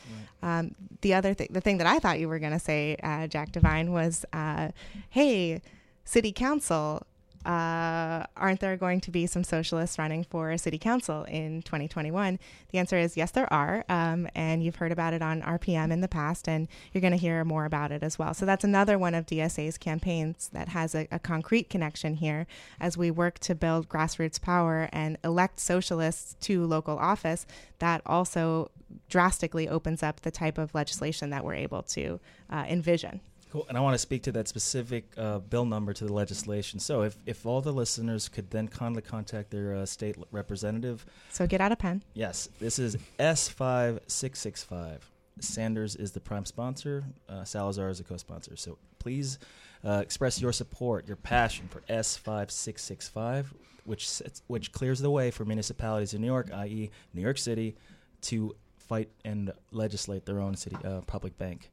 Um, 0.42 0.76
the 1.02 1.14
other 1.14 1.34
thing, 1.34 1.48
the 1.52 1.62
thing 1.62 1.78
that 1.78 1.88
I 1.88 2.00
thought 2.00 2.20
you 2.20 2.28
were 2.28 2.40
going 2.40 2.54
to 2.54 2.60
say, 2.60 2.98
uh, 3.04 3.28
Jack 3.28 3.52
Devine, 3.52 3.92
was, 3.92 4.26
uh, 4.34 4.70
"Hey, 5.10 5.62
City 6.06 6.32
Council, 6.32 7.06
uh, 7.46 8.26
aren't 8.38 8.60
there 8.60 8.78
going 8.78 9.02
to 9.02 9.12
be 9.12 9.28
some 9.28 9.44
socialists 9.44 9.98
running 9.98 10.24
for 10.24 10.58
City 10.58 10.78
Council 10.78 11.24
in 11.24 11.62
2021?" 11.64 12.40
The 12.72 12.80
answer 12.80 12.98
is 12.98 13.18
yes, 13.18 13.32
there 13.32 13.52
are, 13.52 13.86
um, 13.90 14.28
and 14.36 14.64
you've 14.64 14.78
heard 14.78 14.92
about 14.92 15.14
it 15.14 15.22
on 15.22 15.42
RPM 15.42 15.92
in 15.92 16.02
the 16.02 16.08
past, 16.08 16.48
and 16.48 16.68
you're 16.92 17.02
going 17.02 17.12
to 17.12 17.18
hear 17.18 17.44
more 17.44 17.66
about 17.66 17.92
it 17.92 18.04
as 18.04 18.18
well. 18.18 18.34
So 18.34 18.46
that's 18.46 18.64
another 18.64 18.98
one 18.98 19.16
of 19.16 19.26
DSA's 19.26 19.78
campaigns 19.78 20.50
that 20.54 20.70
has 20.70 20.96
a, 20.96 21.08
a 21.12 21.20
concrete 21.20 21.70
connection 21.70 22.16
here 22.16 22.48
as 22.80 22.98
we 22.98 23.12
work 23.12 23.40
to 23.40 23.56
build 23.56 23.90
grassroots 23.90 24.42
power 24.42 24.90
and 24.92 25.18
elect 25.24 25.60
socialists 25.60 26.36
to 26.42 26.66
local 26.66 26.98
office. 26.98 27.46
That 27.80 28.02
also 28.06 28.72
drastically 29.10 29.68
opens 29.68 30.04
up 30.04 30.22
the 30.22 30.32
type 30.32 30.58
of 30.58 30.74
legislation 30.76 31.30
that 31.32 31.44
we're 31.44 31.56
able 31.56 31.84
to 31.84 32.20
uh, 32.50 32.66
envision. 32.68 33.22
Cool. 33.54 33.68
And 33.70 33.78
I 33.78 33.82
want 33.82 33.94
to 33.94 34.00
speak 34.00 34.24
to 34.24 34.32
that 34.32 34.48
specific 34.48 35.14
uh, 35.16 35.38
bill 35.38 35.66
number 35.66 35.94
to 35.94 36.06
the 36.06 36.12
legislation. 36.12 36.80
So 36.80 37.04
if, 37.04 37.16
if 37.28 37.46
all 37.46 37.62
the 37.62 37.72
listeners 37.72 38.28
could 38.28 38.50
then 38.50 38.68
kindly 38.68 39.04
contact 39.04 39.52
their 39.52 39.76
uh, 39.76 39.86
state 39.86 40.16
representative. 40.32 41.06
So 41.30 41.46
get 41.46 41.62
out 41.62 41.72
a 41.72 41.76
pen. 41.76 42.02
Yes, 42.16 42.50
this 42.60 42.80
is 42.80 42.98
S5665. 43.20 45.02
Sanders 45.40 45.96
is 45.96 46.12
the 46.14 46.20
prime 46.20 46.46
sponsor. 46.46 47.04
Uh, 47.30 47.44
Salazar 47.44 47.90
is 47.90 48.00
a 48.00 48.04
co-sponsor. 48.04 48.56
So 48.56 48.80
please 48.98 49.38
uh, 49.86 50.00
express 50.02 50.42
your 50.42 50.52
support, 50.52 51.06
your 51.08 51.18
passion 51.18 51.68
for 51.68 51.82
S5665, 51.82 53.46
which 53.86 54.10
sets, 54.10 54.42
which 54.48 54.72
clears 54.72 55.00
the 55.00 55.12
way 55.12 55.30
for 55.30 55.46
municipalities 55.46 56.16
in 56.16 56.22
New 56.22 56.28
York, 56.28 56.50
i.e., 56.52 56.90
New 57.14 57.22
York 57.22 57.38
City, 57.38 57.76
to 58.22 58.56
fight 58.80 59.10
and 59.24 59.54
legislate 59.70 60.26
their 60.26 60.40
own 60.40 60.56
city 60.56 60.78
uh, 60.84 61.02
public 61.02 61.38
bank. 61.38 61.70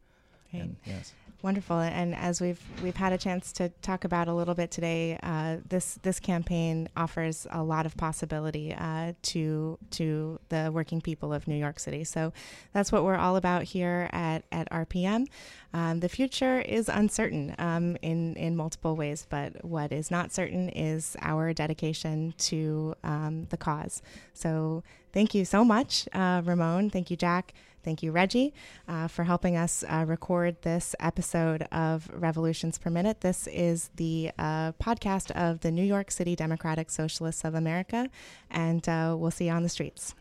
Great. 0.51 0.63
And 0.63 0.77
yes. 0.85 1.13
Wonderful, 1.43 1.79
and 1.79 2.15
as 2.15 2.39
we've 2.39 2.61
we've 2.83 2.97
had 2.97 3.15
a 3.15 3.19
chance 3.19 3.51
to 3.53 3.71
talk 3.81 4.05
about 4.05 4.29
a 4.29 4.35
little 4.35 4.55
bit 4.55 4.71
today, 4.71 5.19
uh, 5.23 5.57
this 5.67 5.99
this 6.03 6.21
campaign 6.21 6.87
offers 6.99 7.47
a 7.51 7.63
lot 7.63 7.87
of 7.87 7.97
possibility 7.97 8.75
uh, 8.75 9.15
to 9.23 9.79
to 9.93 10.39
the 10.51 10.71
working 10.71 11.01
people 11.01 11.33
of 11.33 11.49
New 11.49 11.57
York 11.57 11.79
City. 11.81 12.05
So 12.05 12.35
that's 12.75 12.93
what 12.93 13.05
we're 13.05 13.17
all 13.17 13.37
about 13.37 13.63
here 13.63 14.11
at 14.13 14.45
at 14.53 14.71
RPM. 14.71 15.29
Um, 15.73 16.01
the 16.01 16.11
future 16.11 16.61
is 16.61 16.91
uncertain 16.91 17.55
um, 17.59 17.97
in 18.03 18.37
in 18.37 18.55
multiple 18.55 18.95
ways, 18.95 19.27
but 19.31 19.65
what 19.65 19.93
is 19.93 20.11
not 20.11 20.33
certain 20.33 20.69
is 20.69 21.17
our 21.23 21.55
dedication 21.55 22.35
to 22.37 22.95
um, 23.03 23.47
the 23.49 23.57
cause. 23.57 24.03
So 24.35 24.83
thank 25.15 25.35
you 25.35 25.47
so 25.47 25.65
much, 25.65 26.07
uh, 26.13 26.43
Ramon. 26.45 26.91
Thank 26.91 27.11
you, 27.11 27.17
Jack. 27.17 27.55
Thank 27.83 28.03
you, 28.03 28.12
Reggie, 28.12 28.53
uh, 28.88 29.09
for 29.09 29.25
helping 29.25 29.57
us 29.57 29.85
uh, 29.88 30.05
record 30.07 30.61
this 30.62 30.95
episode 31.01 31.62
of 31.73 32.11
Revolutions 32.12 32.79
Per 32.79 32.90
Minute. 32.90 33.23
This 33.23 33.47
is 33.47 33.90
the 33.97 34.31
uh, 34.38 34.73
podcast 34.73 35.31
of 35.31 35.61
the 35.61 35.71
New 35.71 35.85
York 35.85 36.11
City 36.11 36.37
Democratic 36.37 36.90
Socialists 36.90 37.45
of 37.45 37.55
America, 37.55 38.11
and 38.51 38.87
uh, 38.88 39.16
we'll 39.19 39.31
see 39.31 39.47
you 39.47 39.53
on 39.53 39.62
the 39.62 39.69
streets. 39.69 40.14